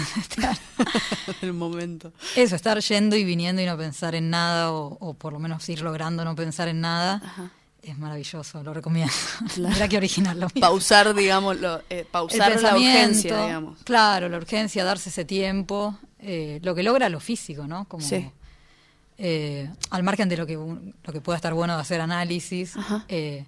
[1.43, 2.13] el momento.
[2.37, 5.69] Eso, estar yendo y viniendo y no pensar en nada, o, o por lo menos
[5.69, 7.51] ir logrando no pensar en nada, Ajá.
[7.83, 9.13] es maravilloso, lo recomiendo.
[9.55, 9.75] Claro.
[9.75, 10.49] Mira qué original lo.
[10.49, 13.79] Pausar, digamos, lo, eh, El pausar la pensamiento, urgencia, digamos.
[13.85, 17.87] Claro, la urgencia, darse ese tiempo, eh, lo que logra lo físico, ¿no?
[17.87, 18.31] Como, Sí.
[19.19, 22.75] Eh, al margen de lo que, lo que pueda estar bueno de hacer análisis,
[23.09, 23.47] eh,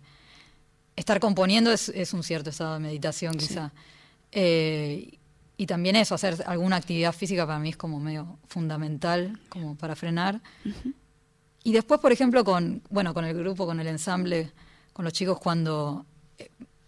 [0.97, 3.73] estar componiendo es, es un cierto estado de meditación, quizá.
[4.33, 5.19] Eh,
[5.57, 9.95] y también eso, hacer alguna actividad física para mí es como medio fundamental, como para
[9.95, 10.41] frenar.
[11.63, 14.53] Y después, por ejemplo, con, bueno, con el grupo, con el ensamble,
[14.93, 16.07] con los chicos, cuando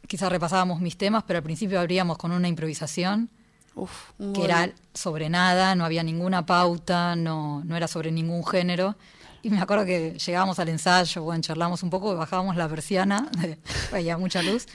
[0.06, 3.30] quizás repasábamos mis temas, pero al principio abríamos con una improvisación
[3.76, 8.96] Uf, que era sobre nada, no había ninguna pauta, no, no era sobre ningún género.
[9.42, 13.30] Y me acuerdo que llegábamos al ensayo, bueno, charlamos un poco, bajábamos la persiana,
[13.92, 14.66] había mucha luz,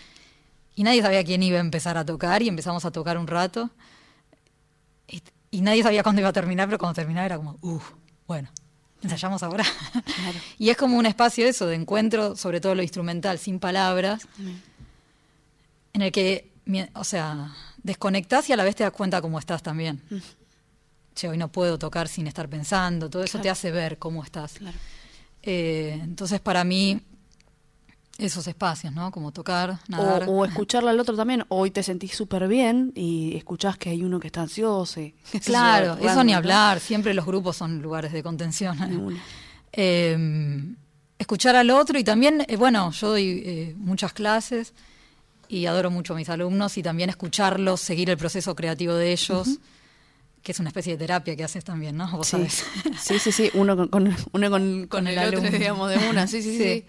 [0.76, 3.72] y nadie sabía quién iba a empezar a tocar, y empezamos a tocar un rato.
[5.08, 7.94] Y, y nadie sabía cuándo iba a terminar, pero cuando terminaba era como, uff,
[8.28, 8.50] bueno,
[9.02, 9.66] ensayamos ahora.
[10.60, 14.28] y es como un espacio eso, de encuentro, sobre todo lo instrumental, sin palabras,
[15.94, 16.52] en el que,
[16.94, 17.52] o sea,
[17.84, 20.02] desconectás y a la vez te das cuenta cómo estás también.
[21.14, 23.44] Che, hoy no puedo tocar sin estar pensando, todo eso Claro.
[23.44, 24.54] te hace ver cómo estás.
[24.54, 24.78] Claro.
[25.44, 27.02] Eh, entonces, para mí,
[28.18, 29.12] esos espacios, ¿no?
[29.12, 30.26] Como tocar, O, nadar.
[30.30, 31.44] o escucharle al otro también.
[31.50, 35.02] Hoy te sentís súper bien y escuchás que hay uno que está ansioso.
[35.02, 35.14] y-
[35.44, 38.78] Claro, eso ni hablar, siempre los grupos son lugares de contención.
[39.74, 40.76] Eh,
[41.18, 44.74] escuchar al otro y también, eh, bueno, yo doy muchas clases
[45.52, 49.60] y adoro mucho a mis alumnos y también escucharlos, seguir el proceso creativo de ellos,
[50.42, 52.10] que es una especie de terapia que haces también, ¿no?
[52.12, 52.32] Vos Sí.
[52.32, 52.64] sabés.
[53.02, 55.52] sí, sí, sí, uno con, con- uno con, con el, otro, alumno.
[55.58, 56.86] digamos, de una, sí, sí, sí.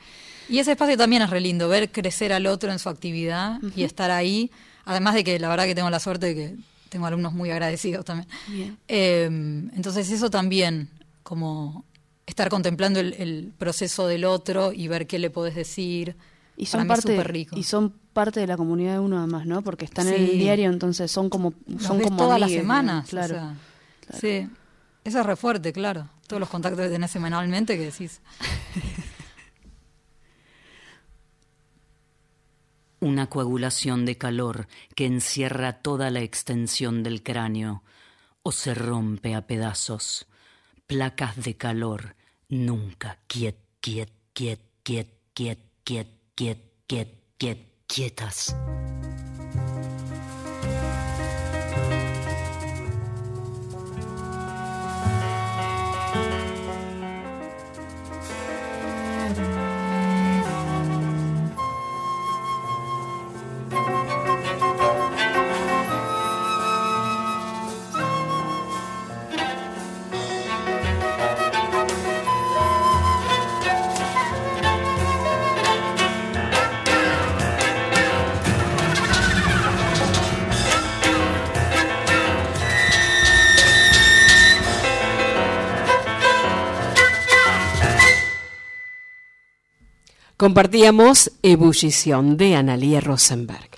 [0.48, 3.82] Y ese espacio también es re lindo, ver crecer al otro en su actividad y
[3.84, 4.50] estar ahí.
[4.84, 6.56] Además de que la verdad que tengo la suerte de que
[6.88, 8.28] tengo alumnos muy agradecidos también.
[8.48, 8.76] Bien.
[8.88, 9.24] Eh,
[9.74, 10.88] entonces eso también,
[11.22, 11.84] como
[12.26, 16.16] estar contemplando el, el proceso del otro y ver qué le podés decir.
[16.56, 17.56] Y para son, mí parte, súper rico.
[17.56, 19.62] y son parte de la comunidad de uno además, ¿no?
[19.62, 23.06] Porque están en el diario, entonces son como Los son ves como todas las semanas.
[23.06, 23.54] o Claro.
[24.20, 24.48] Sí,
[25.04, 26.08] eso es re fuerte, claro.
[26.26, 28.20] Todos los contactos que tenés semanalmente que decís.
[33.00, 37.82] Una coagulación de calor que encierra toda la extensión del cráneo
[38.44, 40.26] o se rompe a pedazos.
[40.86, 42.14] Placas de calor
[42.48, 46.56] nunca quiet, quiet, quiet, quiet, quiet, quiet, ゲッ
[46.88, 47.06] ゲッ
[47.38, 47.56] ゲッ
[47.94, 48.54] ゲタシ。
[90.42, 93.70] Compartíamos Ebullición de Analia Rosenberg.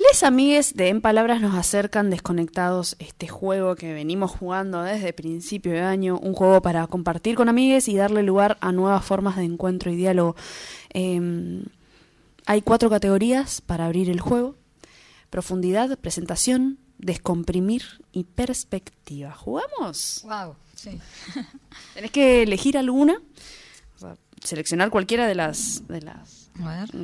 [0.00, 5.72] Les amigues de En Palabras nos acercan desconectados este juego que venimos jugando desde principio
[5.72, 9.44] de año, un juego para compartir con amigues y darle lugar a nuevas formas de
[9.44, 10.36] encuentro y diálogo.
[10.88, 11.64] Em,
[12.46, 14.54] hay cuatro categorías para abrir el juego.
[15.28, 19.32] Profundidad, presentación, descomprimir y perspectiva.
[19.32, 20.22] ¿Jugamos?
[20.24, 20.98] Wow, sí.
[21.92, 23.20] Tenés que elegir alguna
[24.42, 26.48] seleccionar cualquiera de las, de las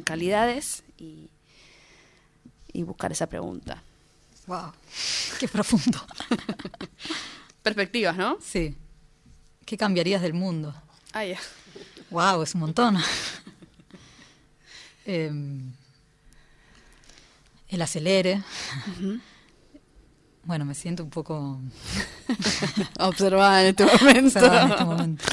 [0.05, 1.30] calidades y,
[2.72, 3.82] y buscar esa pregunta.
[4.47, 4.72] Wow,
[5.39, 6.05] qué profundo.
[7.62, 8.39] Perspectivas, ¿no?
[8.43, 8.76] Sí.
[9.64, 10.74] ¿Qué cambiarías del mundo?
[11.12, 11.39] Ah, ya.
[12.11, 12.99] Wow, es un montón.
[15.07, 15.70] Em,
[17.68, 18.43] el acelere.
[20.45, 21.61] Bueno, me siento un poco
[22.99, 24.39] observada en este momento.
[24.39, 25.24] en este momento.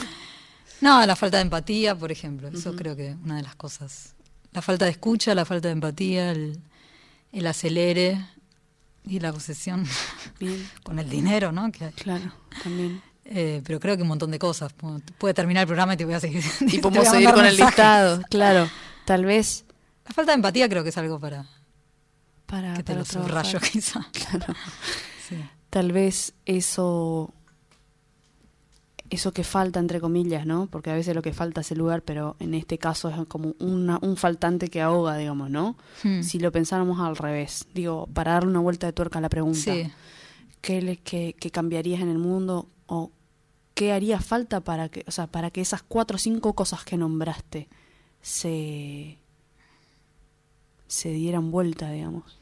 [0.81, 2.49] No, la falta de empatía, por ejemplo.
[2.49, 4.15] Eso creo que una de las cosas.
[4.51, 8.25] La falta de escucha, la falta de empatía, el, acelere
[9.05, 9.85] y la obsesión
[10.83, 11.71] con el dinero, ¿no?
[11.71, 13.01] claro, también.
[13.23, 14.73] Eh, pero creo que un montón de cosas.
[15.17, 16.43] Puede terminar el programa y te voy a seguir.
[16.61, 18.69] Y podemos seguir con el listado, claro.
[19.05, 19.65] Tal vez.
[20.05, 21.45] La falta de empatía creo que es algo para.
[22.45, 22.73] Para.
[22.73, 24.05] Que te lo subrayo, quizá.
[24.11, 24.53] Claro.
[25.69, 27.33] Tal vez eso
[29.11, 30.67] eso que falta, entre comillas, ¿no?
[30.67, 33.55] Porque a veces lo que falta es el lugar, pero en este caso es como
[33.59, 35.75] un faltante que ahoga, digamos, ¿no?
[36.01, 36.23] Hmm.
[36.23, 39.73] Si lo pensáramos al revés, digo, para darle una vuelta de tuerca a la pregunta,
[40.61, 43.11] ¿qué, qué, cambiarías en el mundo o
[43.73, 46.95] qué haría falta para que, o sea, para que esas cuatro o cinco cosas que
[46.95, 47.67] nombraste
[48.21, 49.17] se,
[50.87, 52.39] se dieran vuelta, digamos?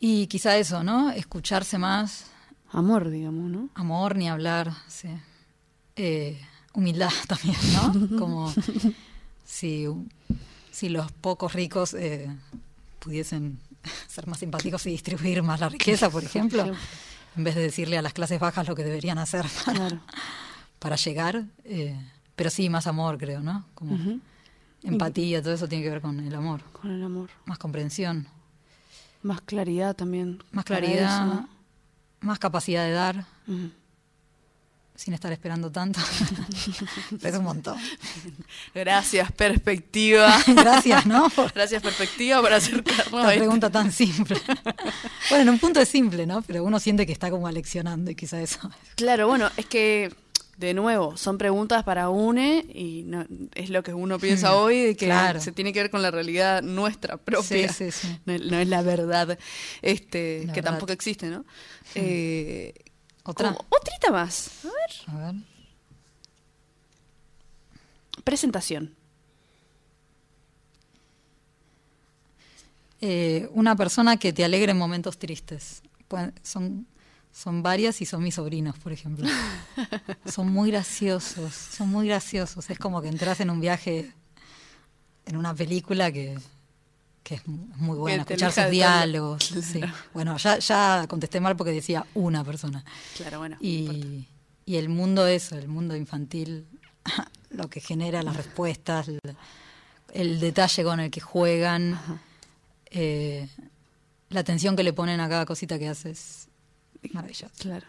[0.00, 1.10] Y quizá eso, ¿no?
[1.10, 2.30] Escucharse más,
[2.74, 3.68] amor, digamos, ¿no?
[3.74, 5.08] Amor, ni hablar, sí.
[5.96, 6.40] Eh,
[6.74, 8.18] humildad también, ¿no?
[8.18, 8.52] Como
[9.44, 9.86] si,
[10.70, 12.28] si los pocos ricos eh,
[12.98, 13.58] pudiesen
[14.08, 16.72] ser más simpáticos y distribuir más la riqueza, por ejemplo,
[17.36, 19.46] en vez de decirle a las clases bajas lo que deberían hacer
[20.78, 21.44] para, llegar.
[21.64, 21.96] Eh,
[22.36, 23.64] pero sí, más amor, creo, ¿no?
[23.74, 23.96] Como
[24.82, 26.62] empatía, todo eso tiene que ver con el amor.
[26.72, 27.30] Con el amor.
[27.46, 28.26] Más comprensión.
[29.22, 30.42] Más claridad también.
[30.50, 31.46] Más claridad
[32.24, 33.24] más capacidad de dar,
[34.94, 36.00] sin estar esperando tanto.
[37.22, 37.78] es un montón.
[38.74, 40.38] Gracias, perspectiva.
[40.46, 41.30] Gracias, ¿no?
[41.54, 44.40] Gracias, perspectiva, por acercarnos Una pregunta tan simple.
[45.30, 46.42] bueno, en un punto es simple, ¿no?
[46.42, 48.58] Pero uno siente que está como aleccionando y quizá eso.
[48.94, 50.14] Claro, bueno, es que
[50.56, 54.80] de nuevo, son preguntas para UNE y no, es lo que uno piensa hmm, hoy
[54.80, 57.72] de que se tiene que ver con la realidad nuestra propia.
[57.72, 58.20] Sí, sí, sí.
[58.24, 59.38] No, es la verdad,
[59.82, 61.44] este, que tampoco existe, ¿no?
[61.94, 62.74] Eh,
[63.24, 63.56] Otra.
[63.68, 64.64] otrita más.
[64.64, 65.14] A ver.
[65.14, 65.42] A ver.
[68.22, 68.94] Presentación.
[73.00, 75.82] Eh, una persona que te alegre en momentos tristes.
[76.42, 76.86] son
[77.34, 79.26] son varias y son mis sobrinos, por ejemplo.
[80.24, 82.70] son muy graciosos, son muy graciosos.
[82.70, 84.12] Es como que entras en un viaje,
[85.26, 86.38] en una película que,
[87.24, 89.52] que es muy buena, escuchar sus diálogos.
[90.14, 92.84] Bueno, ya, ya contesté mal porque decía una persona.
[93.16, 93.56] Claro, bueno.
[93.60, 94.28] Y,
[94.64, 96.66] y el mundo eso, el mundo infantil,
[97.50, 99.10] lo que genera las respuestas,
[100.12, 101.98] el, detalle con el que juegan,
[102.90, 103.48] eh,
[104.28, 106.43] la atención que le ponen a cada cosita que haces
[107.12, 107.54] Maravilloso.
[107.58, 107.86] Claro.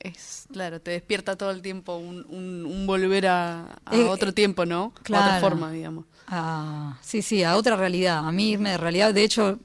[0.00, 4.92] es, claro, te despierta todo el tiempo un, un, volver a, eh, otro tiempo, ¿no?
[5.02, 5.24] Claro.
[5.24, 6.04] A otra forma, digamos.
[6.26, 8.26] Ah, sí, sí, a otra realidad.
[8.26, 9.58] A mí irme de realidad, de hecho,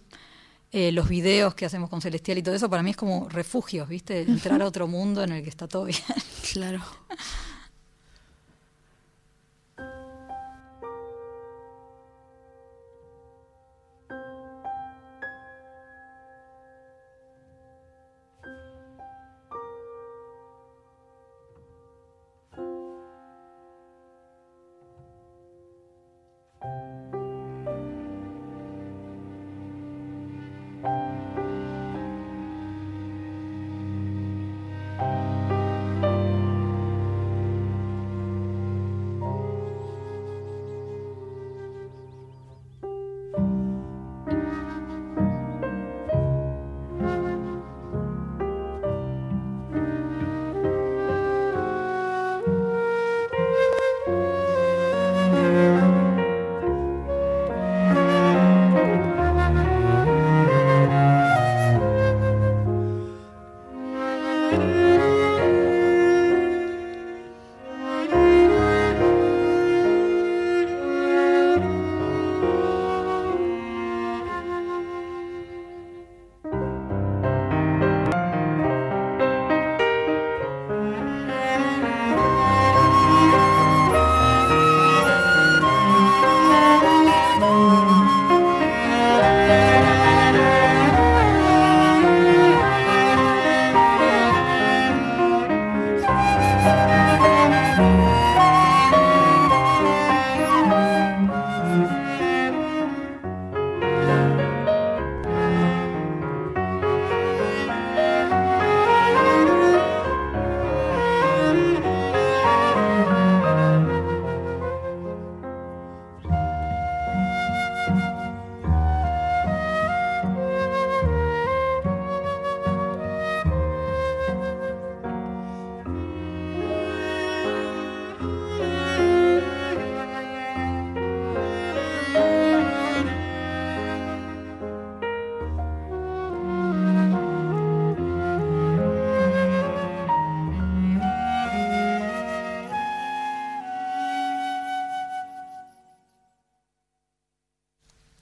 [0.72, 3.90] eh, los videos que hacemos con Celestial y todo eso, para mí es como refugios,
[3.90, 4.22] ¿viste?
[4.22, 6.00] Entrar a otro mundo en el que está todo bien.
[6.54, 6.82] Claro.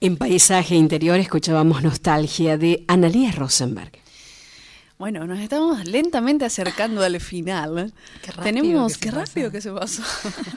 [0.07, 3.91] En Paisaje Interior escuchábamos Nostalgia de Analia Rosenberg.
[4.97, 7.93] Bueno, nos estamos lentamente acercando al final.
[8.21, 10.03] Qué rápido tenemos, que se qué rápido que se pasó.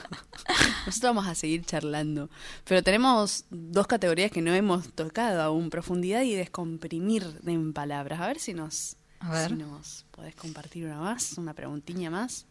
[0.85, 2.29] Nosotros vamos a seguir charlando,
[2.63, 8.21] pero tenemos dos categorías que no hemos tocado aún, profundidad y descomprimir en palabras.
[8.21, 9.49] A ver si nos, A ver.
[9.49, 12.45] si nos podés compartir una más, una preguntilla más.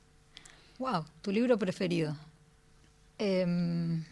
[0.78, 2.14] Wow, tu libro preferido.
[3.16, 4.04] Em,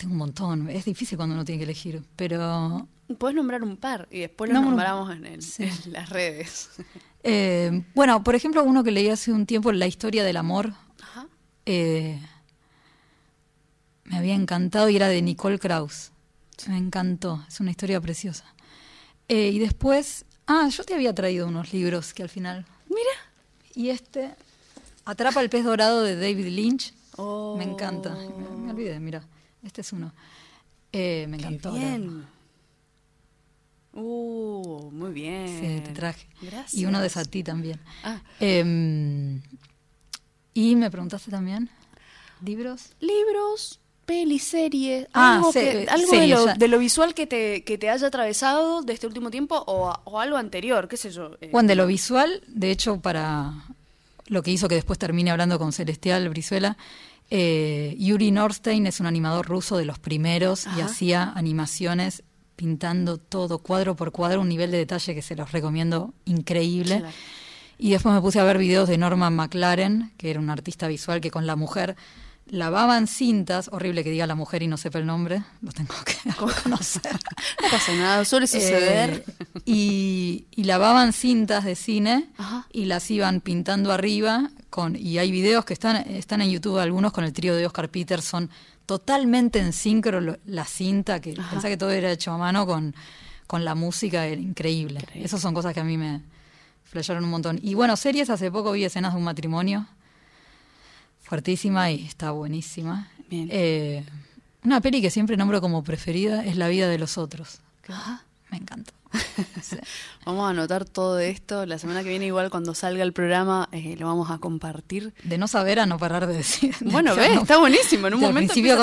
[0.00, 0.68] tengo un montón.
[0.70, 2.86] Es difícil cuando uno tiene que elegir, pero
[3.18, 4.70] Puedes nombrar un par y después los No, no.
[4.70, 5.64] nombramos en, el- Sí.
[5.64, 6.70] en las redes.
[7.24, 10.72] eh, bueno, por ejemplo, uno que leí hace un tiempo, La historia del amor,
[11.02, 11.26] Ajá.
[11.66, 12.20] eh,
[14.04, 16.12] me había encantado y era de Nicole Krauss.
[16.68, 18.44] Me encantó, es una historia preciosa.
[19.28, 22.66] Eh, y después, ah, yo te había traído unos libros que al final.
[22.88, 23.10] Mira.
[23.74, 24.34] Y este,
[25.04, 26.92] Atrapa el pez dorado de David Lynch.
[27.16, 27.56] Oh.
[27.56, 28.10] Me encanta.
[28.14, 29.22] Me, me olvidé, mira.
[29.62, 30.12] Este es uno.
[30.92, 31.72] Eh, me Qué encantó.
[31.72, 32.00] bien.
[32.02, 32.24] leerlo.
[33.92, 35.48] Uh, muy bien.
[35.48, 36.26] Sí, te traje.
[36.40, 36.74] Gracias.
[36.74, 37.80] Y uno de Satí también.
[38.04, 39.42] Ah, Em,
[40.54, 41.68] y me preguntaste también,
[42.44, 42.92] ¿libros?
[43.00, 47.26] libros, pelis, series, Ah, algo, se- que- eh, algo de, lo, de lo visual que
[47.26, 51.10] te, que te haya atravesado de este último tiempo o, o algo anterior, qué sé
[51.10, 51.36] yo.
[51.40, 53.52] eh, Bueno, de lo visual, de hecho, para
[54.26, 56.76] lo que hizo que después termine hablando con Celestial Brizuela,
[57.30, 62.24] eh, Yuri Norstein es un animador ruso de los primeros y hacía animaciones
[62.56, 66.98] pintando todo cuadro por cuadro, un nivel de detalle que se los recomiendo increíble.
[66.98, 67.14] Claro.
[67.78, 71.22] Y después me puse a ver videos de Norman McLaren, que era un artista visual
[71.22, 71.96] que con la mujer
[72.50, 76.14] lavaban cintas, horrible que diga la mujer y no sepa el nombre, lo tengo que
[76.30, 77.12] reconocer.
[77.62, 79.24] No pasa nada, suele suceder.
[79.26, 82.66] Eh, y, y lavaban cintas de cine Ajá.
[82.72, 87.12] y las iban pintando arriba con y hay videos que están están en YouTube algunos
[87.12, 88.48] con el trío de Oscar Peterson
[88.86, 91.50] totalmente en sincro la cinta que Ajá.
[91.50, 92.94] pensá que todo era hecho a mano con
[93.46, 95.00] con la música era increíble.
[95.00, 95.26] Increíble.
[95.26, 96.20] Esas son cosas que a mí me
[96.84, 97.58] flasharon un montón.
[97.60, 99.88] Y bueno, series hace poco vi escenas de un matrimonio
[101.30, 103.08] fuertísima y está buenísima.
[103.30, 103.48] Bien.
[103.52, 104.04] Eh,
[104.64, 107.60] una peli que siempre nombro como preferida es La vida de los otros.
[107.82, 107.92] que.
[108.50, 108.92] Me encantó.
[109.62, 109.76] Sí.
[110.26, 111.66] Vamos a anotar todo esto.
[111.66, 115.14] La semana que viene, igual cuando salga el programa, eh, lo vamos a compartir.
[115.22, 116.74] De no saber a no parar de decir.
[116.80, 118.08] Bueno, no- está buenísimo.
[118.08, 118.76] En un momento principio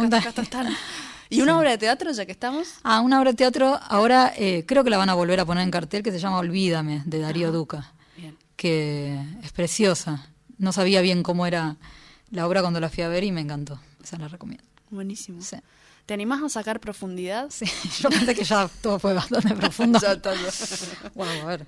[0.00, 0.32] me taca.
[1.30, 2.68] ¿Y una obra de teatro, ya que estamos?
[2.82, 5.64] Ah, una obra de teatro, ahora eh, creo que la van a volver a poner
[5.64, 8.36] en cartel, que se llama Olvídame, de Darío Duca, Bien.
[8.56, 10.26] que es preciosa.
[10.58, 11.76] No sabía bien cómo era
[12.30, 13.80] la obra cuando la fui a ver y me encantó.
[14.02, 14.64] Esa la recomiendo.
[14.90, 15.40] Buenísimo.
[15.42, 15.56] Sí.
[16.06, 17.48] ¿Te animás a sacar profundidad?
[17.50, 17.64] Sí,
[18.00, 19.98] yo pensé que ya todo fue bastante profundo.
[20.00, 20.32] Ya está.
[21.14, 21.66] Wow, a ver.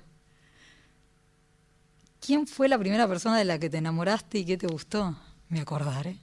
[2.25, 5.15] ¿Quién fue la primera persona de la que te enamoraste y qué te gustó?
[5.49, 6.19] Me acordaré.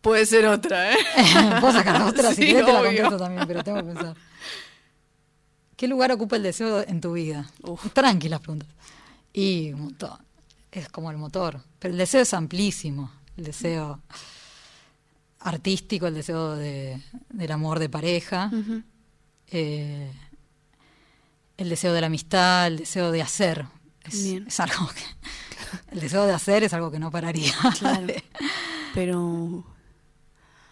[0.00, 0.98] Puede ser otra, ¿eh?
[1.60, 2.90] Puedo sacar otra, si Sí, querés te la obvio.
[3.02, 4.16] contesto también, pero tengo que pensar.
[5.76, 7.50] ¿Qué lugar ocupa el deseo en tu vida?
[7.62, 7.90] Uf.
[7.92, 8.68] Tranquilas preguntas.
[9.32, 10.18] Y un montón.
[10.74, 11.60] Es como el motor.
[11.78, 13.10] Pero el deseo es amplísimo.
[13.36, 14.00] El deseo
[15.40, 17.00] artístico, el deseo de,
[17.30, 18.50] del amor de pareja,
[19.50, 20.10] eh,
[21.56, 23.66] el deseo de la amistad, el deseo de hacer.
[24.04, 25.02] Es, algo que.
[25.92, 27.52] El deseo de hacer es algo que no pararía.
[27.78, 28.06] Claro.
[28.94, 29.64] Pero,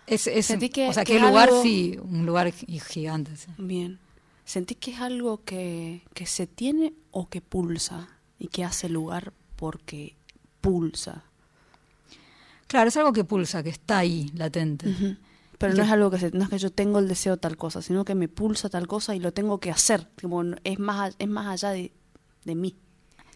[0.07, 2.78] Es, es- Sentí que- o sea, que qué es lugar, algo- sí, un lugar gi-
[2.80, 3.36] gigante.
[3.36, 3.48] sí.
[3.59, 3.98] bien.
[4.44, 8.09] ¿Sentís que es algo que, que se tiene o que pulsa?
[8.38, 9.32] Y que hace lugar
[9.62, 10.16] porque
[10.60, 11.22] pulsa.
[12.66, 14.86] Claro, es algo que pulsa, que está ahí, latente.
[15.56, 17.34] Pero Y no que- es algo que se- no es que yo tengo el deseo
[17.34, 20.08] de tal cosa, sino que me pulsa tal cosa y lo tengo que hacer.
[20.20, 21.92] Como es más es más allá de,
[22.44, 22.74] de mí.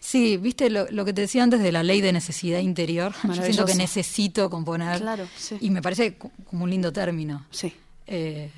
[0.01, 3.13] Sí, viste lo, lo que te decía antes de la ley de necesidad interior.
[3.23, 4.99] Yo siento que necesito componer.
[4.99, 5.55] Claro, sí.
[5.61, 7.45] Y me parece co- como un lindo término.
[7.51, 7.73] Sí.
[8.05, 8.51] Eh,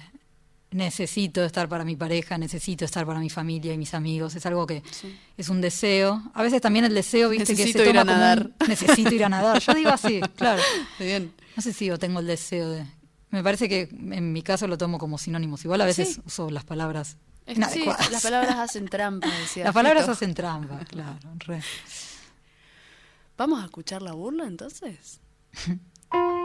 [0.71, 4.35] necesito estar para mi pareja, necesito estar para mi familia y mis amigos.
[4.35, 5.17] Es algo que Sí.
[5.37, 6.21] es un deseo.
[6.33, 8.49] A veces también el deseo, viste, Necesito que se ir toma a como un- nadar.
[8.67, 9.59] necesito ir a nadar.
[9.59, 10.61] Yo digo así, claro.
[10.99, 11.33] Bien.
[11.55, 12.85] No sé si yo tengo el deseo de...
[13.31, 15.63] Me parece que en mi caso lo tomo como sinónimos.
[15.65, 16.21] Igual a veces Sí.
[16.25, 18.11] uso las palabras Es- sí, inadecuadas.
[18.11, 20.11] las palabras hacen trampa, decía Las palabras Fito.
[20.13, 21.17] hacen trampa, claro.
[21.39, 21.61] re.
[23.37, 25.19] ¿Vamos a escuchar la burla entonces?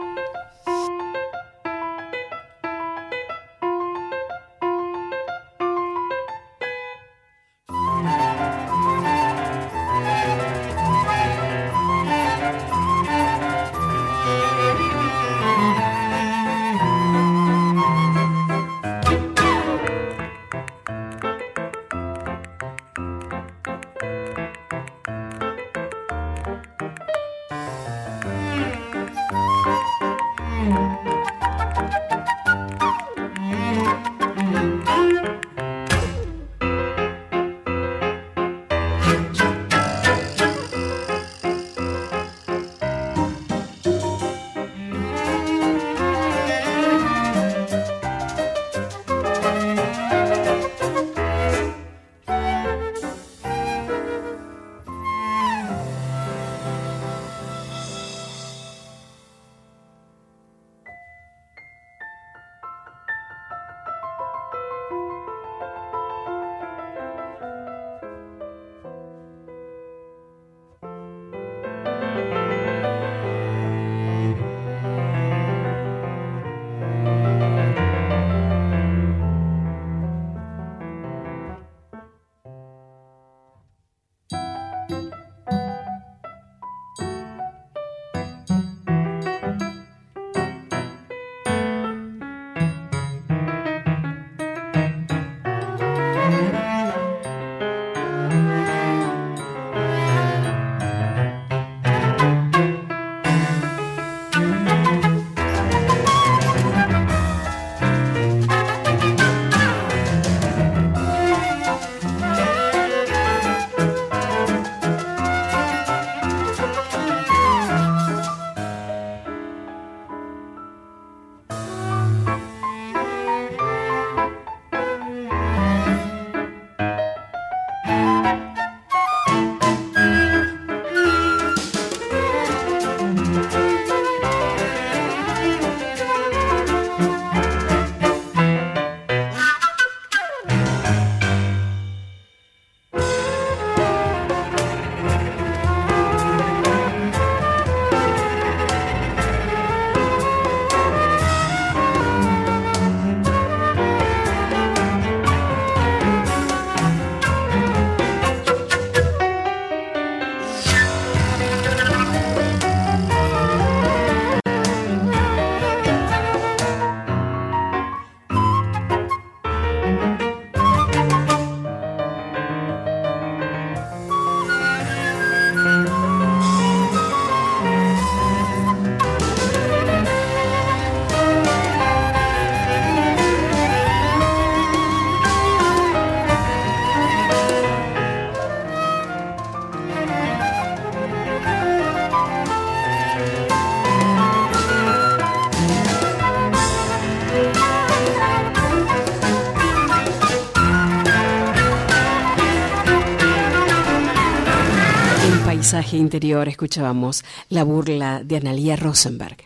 [205.97, 209.37] Interior, escuchábamos la burla de Analia Rosenberg.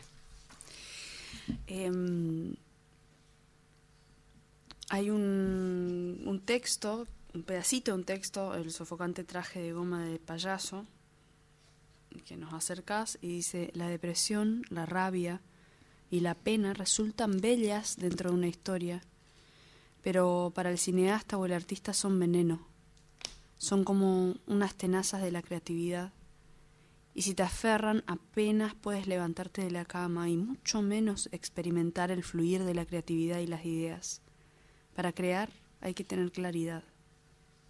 [1.68, 2.56] Em,
[4.90, 10.20] hay un, un texto, un pedacito de un texto, el sofocante traje de goma de
[10.20, 10.86] payaso,
[12.26, 15.42] que nos acercas y dice, la depresión, la rabia
[16.12, 19.02] y la pena resultan bellas dentro de una historia,
[20.02, 22.68] pero para el cineasta o el artista son veneno,
[23.58, 26.12] son como unas tenazas de la creatividad.
[27.20, 32.24] Y si te aferran, apenas puedes levantarte de la cama y mucho menos experimentar el
[32.24, 34.22] fluir de la creatividad y las ideas.
[34.96, 35.50] Para crear
[35.82, 36.82] hay que tener claridad.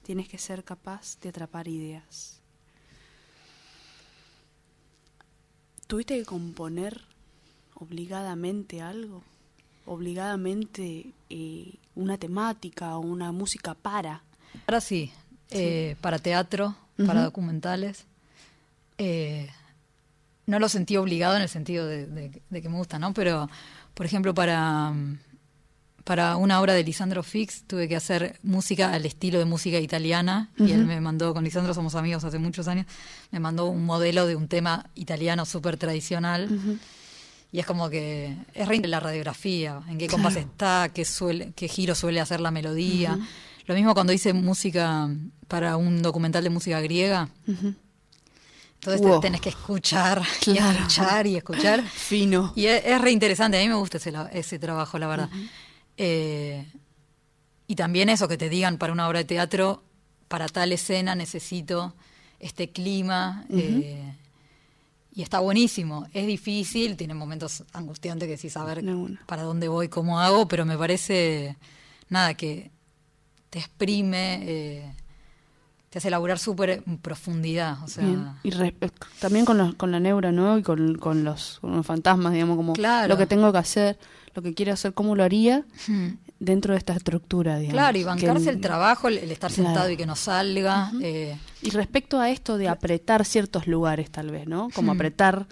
[0.03, 2.41] Tienes que ser capaz de atrapar ideas.
[5.87, 7.01] ¿Tuviste que componer
[7.73, 9.23] obligadamente algo?
[9.87, 14.21] Obligadamente eh, una temática o una música para.
[14.67, 15.11] Ahora sí,
[15.49, 18.05] eh, para teatro, para documentales.
[18.99, 19.49] Eh,
[20.45, 23.13] no lo sentí obligado en el sentido de, que me gusta, ¿no?
[23.13, 23.49] Pero,
[23.93, 24.93] por ejemplo, para,
[26.03, 30.49] para una obra de Lisandro Fix tuve que hacer música al estilo de música italiana
[30.57, 32.87] y él me mandó, con Lisandro somos amigos hace muchos años,
[33.31, 36.49] me mandó un modelo de un tema italiano súper tradicional.
[37.51, 41.67] Y es como que es re la radiografía, en qué compás está, qué, suele, qué
[41.67, 43.17] giro suele hacer la melodía.
[43.65, 45.09] Lo mismo cuando hice música
[45.47, 47.29] para un documental de música griega.
[48.81, 51.83] Entonces tenés que escuchar y escuchar y escuchar.
[51.89, 52.53] Fino.
[52.55, 55.29] Y es, es, re interesante, a mí me gusta ese, ese trabajo, la verdad.
[55.97, 56.65] Eh,
[57.67, 59.83] y también eso, que te digan para una obra de teatro,
[60.29, 61.93] para tal escena necesito
[62.39, 63.45] este clima.
[63.49, 64.15] Eh,
[65.13, 66.07] y está buenísimo.
[66.13, 68.83] Es difícil, tiene momentos angustiantes que sí saber
[69.25, 71.57] para dónde voy, cómo hago, pero me parece,
[72.07, 72.71] nada, que
[73.49, 74.39] te exprime.
[74.43, 74.93] Eh,
[75.89, 77.83] te hace laburar súper en profundidad.
[77.83, 78.35] O sea.
[78.43, 78.51] Y
[79.19, 80.57] también con, con la neura, ¿no?
[80.57, 83.97] Y con, con, los, fantasmas, digamos, como lo que tengo que hacer,
[84.35, 86.09] lo que quiero hacer, cómo lo haría hmm.
[86.39, 87.73] dentro de esta estructura, digamos.
[87.73, 90.91] Claro, y bancarse el trabajo, el, estar sentado y que no salga.
[91.01, 91.35] Eh.
[91.61, 94.69] Y respecto a esto de apretar ciertos lugares, tal vez, ¿no?
[94.75, 94.95] Como hmm.
[94.95, 95.47] apretar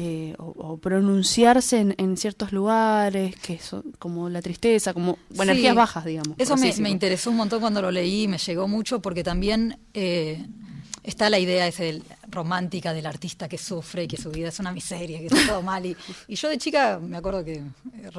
[0.00, 6.38] eh, o, pronunciarse en, ciertos lugares, que son como la tristeza, como energías bajas, digamos.
[6.38, 10.46] Eso me, interesó un montón cuando lo leí, me llegó mucho porque también eh,
[11.02, 11.82] está la idea esa
[12.28, 15.62] romántica del artista que sufre y que su vida es una miseria, que está todo
[15.62, 15.84] mal.
[15.84, 15.96] Y,
[16.28, 17.64] yo de chica me acuerdo que,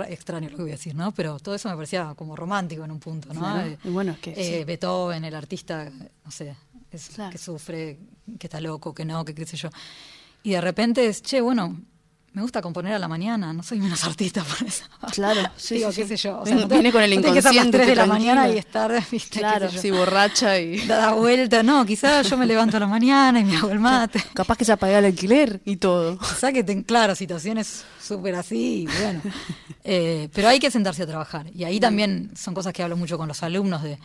[0.09, 1.13] extraño lo que voy a decir, ¿no?
[1.13, 3.61] Pero todo eso me parecía como romántico en un punto, ¿no?
[3.61, 4.65] Eh, bueno, es que...
[4.65, 6.57] Beethoven, el artista, no sé,
[6.91, 7.99] que sufre,
[8.37, 9.69] que está loco, que no, que qué sé yo.
[10.43, 11.79] Y de repente es, che, bueno,
[12.33, 14.85] me gusta componer a la mañana, no soy menos artista por eso.
[15.11, 16.39] Claro, sí, Digo, qué sé yo.
[16.39, 17.51] O sea, viene con el inconsciente.
[17.51, 19.39] que a las 3 de la mañana y estar, ¿viste?
[19.39, 20.85] Claro, sí, borracha y...
[20.87, 24.23] Da vuelta, no, quizás yo me levanto a la mañana y me hago el mate.
[24.33, 26.17] Capaz que se apaga el alquiler y todo.
[26.17, 29.21] Quizás que, ten, claro, situaciones súper así, y bueno.
[29.83, 31.47] Eh, pero hay que sentarse a trabajar.
[31.53, 33.97] Y ahí también son cosas que hablo mucho con los alumnos de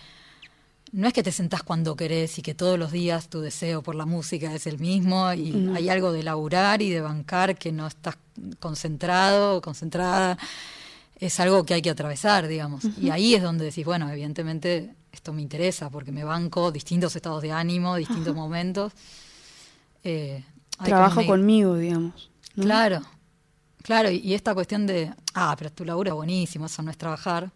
[0.95, 3.97] no es que te sentás cuando querés y que todos los días tu deseo por
[3.97, 7.88] la música es el mismo y hay algo de laburar y de bancar que no
[7.88, 8.16] estás
[8.61, 10.38] concentrado o concentrada.
[11.18, 12.84] Es algo que hay que atravesar, digamos.
[13.01, 17.42] Y ahí es donde decís, bueno, evidentemente esto me interesa porque me banco distintos estados
[17.42, 18.92] de ánimo, distintos momentos.
[20.05, 20.45] Eh,
[20.84, 22.30] Trabajo conmigo, digamos.
[22.55, 23.03] Claro,
[23.82, 24.11] claro.
[24.11, 27.51] Y, y, esta cuestión de, ah, pero tu laburo es buenísimo, eso no es trabajar.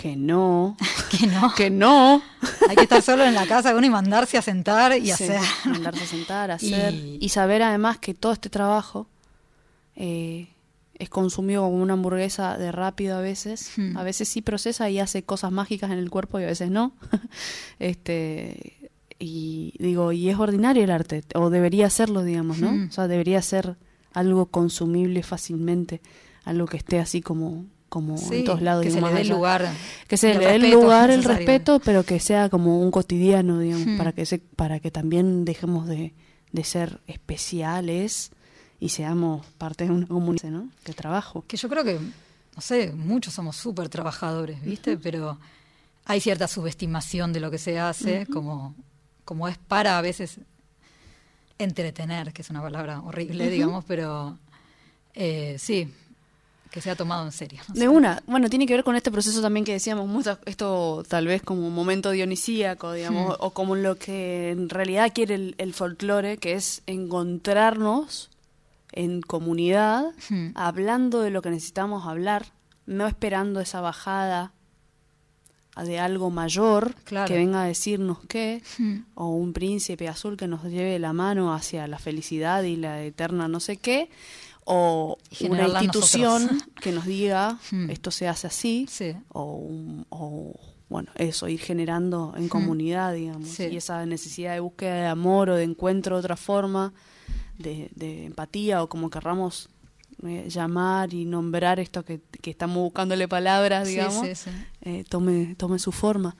[0.00, 0.76] Que no.
[1.10, 1.54] que no.
[1.56, 2.22] que no.
[2.68, 5.40] Hay que estar solo en la casa uno y mandarse a sentar y hacer.
[5.64, 6.94] Mandarse a sentar, hacer.
[6.94, 9.08] Y, saber además que todo este trabajo
[9.96, 10.50] eh,
[10.94, 13.72] es consumido como una hamburguesa de rápido a veces.
[13.76, 13.96] Hmm.
[13.96, 16.92] A veces sí procesa y hace cosas mágicas en el cuerpo y a veces no.
[17.80, 18.76] este
[19.18, 22.70] y digo, y es ordinario el arte, o debería serlo, digamos, ¿no?
[22.70, 22.86] Hmm.
[22.88, 23.76] O sea, debería ser
[24.12, 26.00] algo consumible fácilmente,
[26.44, 28.84] algo que esté así como como en todos lados.
[28.84, 29.72] Que se le dé el lugar.
[30.06, 33.86] Que se le dé el lugar, el respeto, pero que sea como un cotidiano, digamos,
[33.86, 33.98] hmm.
[33.98, 36.14] para, que se, para que también dejemos de,
[36.52, 38.30] de, ser especiales
[38.80, 40.68] y seamos parte de una comunidad, ¿no?
[40.84, 41.44] Que trabajo.
[41.46, 44.96] Que yo creo que, no sé, muchos somos súper trabajadores, ¿viste?
[44.96, 45.38] Pero
[46.04, 48.74] hay cierta subestimación de lo que se hace, como,
[49.24, 50.40] como es para a veces
[51.58, 54.38] entretener, que es una palabra horrible, digamos, pero
[55.14, 55.92] eh, sí,
[56.70, 57.60] que se ha tomado en serio.
[57.72, 61.26] De una, bueno, tiene que ver con este proceso también que decíamos, mucho, esto tal
[61.26, 63.40] vez como un momento dionisíaco, digamos, hmm.
[63.40, 68.30] o como lo que en realidad quiere el, folclore, que es encontrarnos
[68.92, 70.50] en comunidad, hmm.
[70.54, 72.46] hablando de lo que necesitamos hablar,
[72.86, 74.52] no esperando esa bajada
[75.84, 77.28] de algo mayor Claro.
[77.28, 78.96] que venga a decirnos qué, Mm.
[79.14, 83.48] o un príncipe azul que nos lleve la mano hacia la felicidad y la eterna
[83.48, 84.10] no sé qué,
[84.70, 85.16] o
[85.48, 87.88] una institución que nos diga Mm.
[87.90, 89.14] esto se hace así, Sí.
[89.30, 90.52] o, un- o,
[90.90, 93.64] bueno, eso, ir generando en comunidad, digamos, Sí.
[93.72, 96.92] y esa necesidad de búsqueda de amor o de encuentro de otra forma,
[97.58, 99.68] de, de empatía o como querramos
[100.26, 104.50] eh, llamar y nombrar esto que, que estamos buscándole palabras, digamos, sí.
[104.82, 106.36] eh, tome, tome su forma.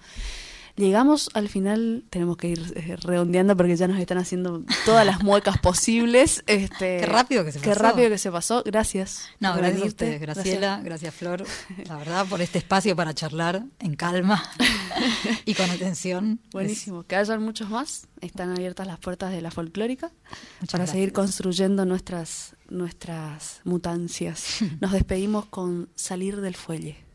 [0.78, 5.24] Llegamos al final, tenemos que ir eh, redondeando porque ya nos están haciendo todas las
[5.24, 6.44] muecas posibles.
[6.46, 7.82] Este, Qué rápido que se Qué pasó.
[7.82, 8.62] rápido que se pasó.
[8.64, 9.24] Gracias.
[9.40, 11.12] No, gracias a ustedes, Graciela, gracias.
[11.14, 11.44] Flor,
[11.88, 14.40] la verdad, por este espacio para charlar en calma
[15.44, 16.38] y con atención.
[16.52, 17.02] Buenísimo.
[17.02, 18.06] Que hayan muchos más.
[18.20, 20.12] Están abiertas las puertas de la folclórica
[20.60, 21.24] Muchas para seguir gracias.
[21.26, 24.58] construyendo nuestras, nuestras mutancias.
[24.80, 27.07] Nos despedimos con Salir del Fuelle.